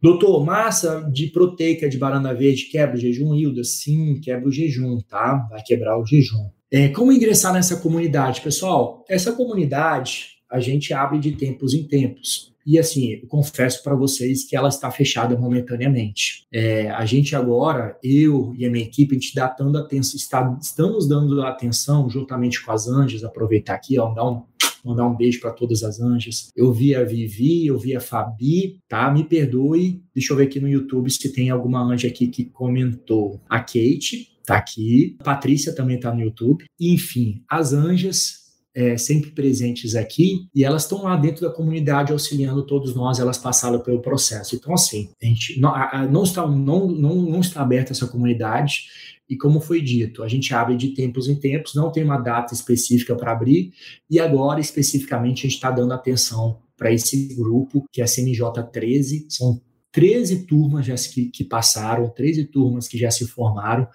[0.00, 3.62] Doutor, massa de proteica de banana verde quebra o jejum, Hilda?
[3.62, 5.46] Sim, quebra o jejum, tá?
[5.50, 6.50] Vai quebrar o jejum.
[6.70, 9.04] É, como ingressar nessa comunidade, pessoal?
[9.08, 12.51] Essa comunidade a gente abre de tempos em tempos.
[12.66, 16.46] E assim, eu confesso para vocês que ela está fechada momentaneamente.
[16.52, 20.58] É, a gente agora, eu e a minha equipe, a gente está dando atenção, está,
[20.60, 24.42] estamos dando atenção juntamente com as anjas, aproveitar aqui, ó, dar um,
[24.84, 26.50] mandar um beijo para todas as anjas.
[26.56, 29.10] Eu vi a Vivi, eu vi a Fabi, tá?
[29.10, 30.02] Me perdoe.
[30.14, 33.40] Deixa eu ver aqui no YouTube se tem alguma anja aqui que comentou.
[33.48, 35.16] A Kate, tá aqui.
[35.20, 36.64] A Patrícia também tá no YouTube.
[36.80, 38.41] Enfim, as anjas
[38.74, 43.38] é, sempre presentes aqui e elas estão lá dentro da comunidade auxiliando todos nós, elas
[43.38, 44.56] passaram pelo processo.
[44.56, 48.86] Então, assim, a gente não, a, não, está, não, não, não está aberta essa comunidade
[49.28, 52.54] e como foi dito, a gente abre de tempos em tempos, não tem uma data
[52.54, 53.72] específica para abrir
[54.10, 58.62] e agora especificamente a gente está dando atenção para esse grupo que é a CNJ
[58.72, 59.60] 13, são
[59.92, 63.86] 13 turmas já que, que passaram, 13 turmas que já se formaram,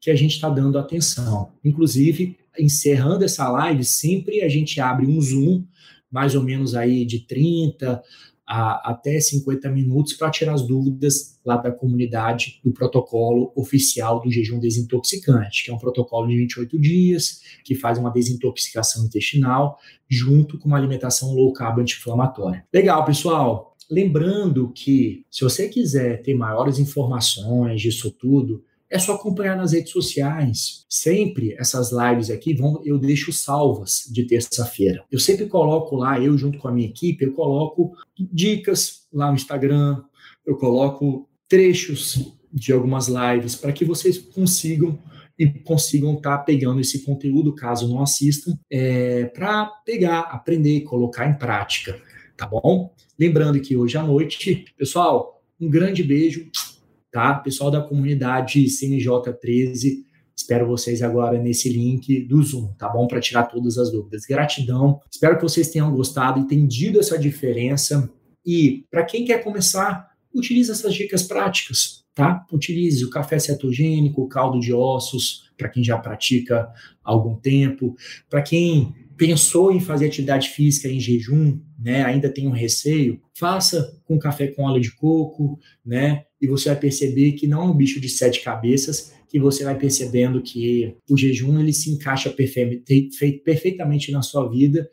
[0.00, 1.50] que a gente está dando atenção.
[1.64, 5.64] Inclusive, encerrando essa live, sempre a gente abre um Zoom,
[6.10, 8.02] mais ou menos aí de 30
[8.46, 14.30] a, até 50 minutos, para tirar as dúvidas lá da comunidade do protocolo oficial do
[14.30, 19.78] jejum desintoxicante, que é um protocolo de 28 dias, que faz uma desintoxicação intestinal,
[20.08, 22.64] junto com uma alimentação low carb anti-inflamatória.
[22.72, 23.76] Legal, pessoal.
[23.90, 29.92] Lembrando que, se você quiser ter maiores informações disso tudo, é só acompanhar nas redes
[29.92, 30.84] sociais.
[30.88, 35.04] Sempre essas lives aqui vão, eu deixo salvas de terça-feira.
[35.10, 39.36] Eu sempre coloco lá, eu junto com a minha equipe, eu coloco dicas lá no
[39.36, 40.02] Instagram,
[40.46, 44.98] eu coloco trechos de algumas lives para que vocês consigam
[45.38, 51.28] e consigam estar tá pegando esse conteúdo, caso não assistam, é, para pegar, aprender, colocar
[51.28, 52.00] em prática,
[52.36, 52.92] tá bom?
[53.16, 56.50] Lembrando que hoje à noite, pessoal, um grande beijo
[57.10, 57.34] tá?
[57.34, 60.04] Pessoal da comunidade CNJ13,
[60.36, 63.06] espero vocês agora nesse link do Zoom, tá bom?
[63.06, 64.24] Para tirar todas as dúvidas.
[64.24, 65.00] Gratidão.
[65.10, 68.10] Espero que vocês tenham gostado, entendido essa diferença.
[68.44, 72.46] E para quem quer começar, utilize essas dicas práticas, tá?
[72.52, 76.70] Utilize o café cetogênico, o caldo de ossos, para quem já pratica
[77.04, 77.96] há algum tempo.
[78.30, 84.00] Para quem pensou em fazer atividade física em jejum, né, ainda tem um receio, faça
[84.04, 87.76] com café com óleo de coco, né, e você vai perceber que não é um
[87.76, 92.32] bicho de sete cabeças, que você vai percebendo que o jejum ele se encaixa
[93.44, 94.88] perfeitamente na sua vida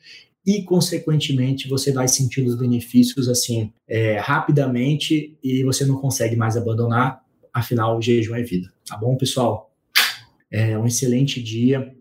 [0.45, 6.57] e, consequentemente, você vai sentindo os benefícios assim é, rapidamente e você não consegue mais
[6.57, 7.21] abandonar.
[7.53, 8.69] Afinal, o jejum é vida.
[8.85, 9.73] Tá bom, pessoal?
[10.51, 11.95] É um excelente dia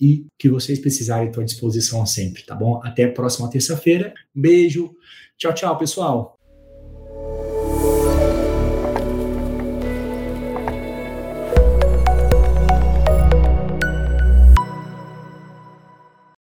[0.00, 2.80] e que vocês precisarem, estou à disposição sempre, tá bom?
[2.82, 4.12] Até a próxima terça-feira.
[4.34, 4.94] Beijo.
[5.36, 6.33] Tchau, tchau, pessoal.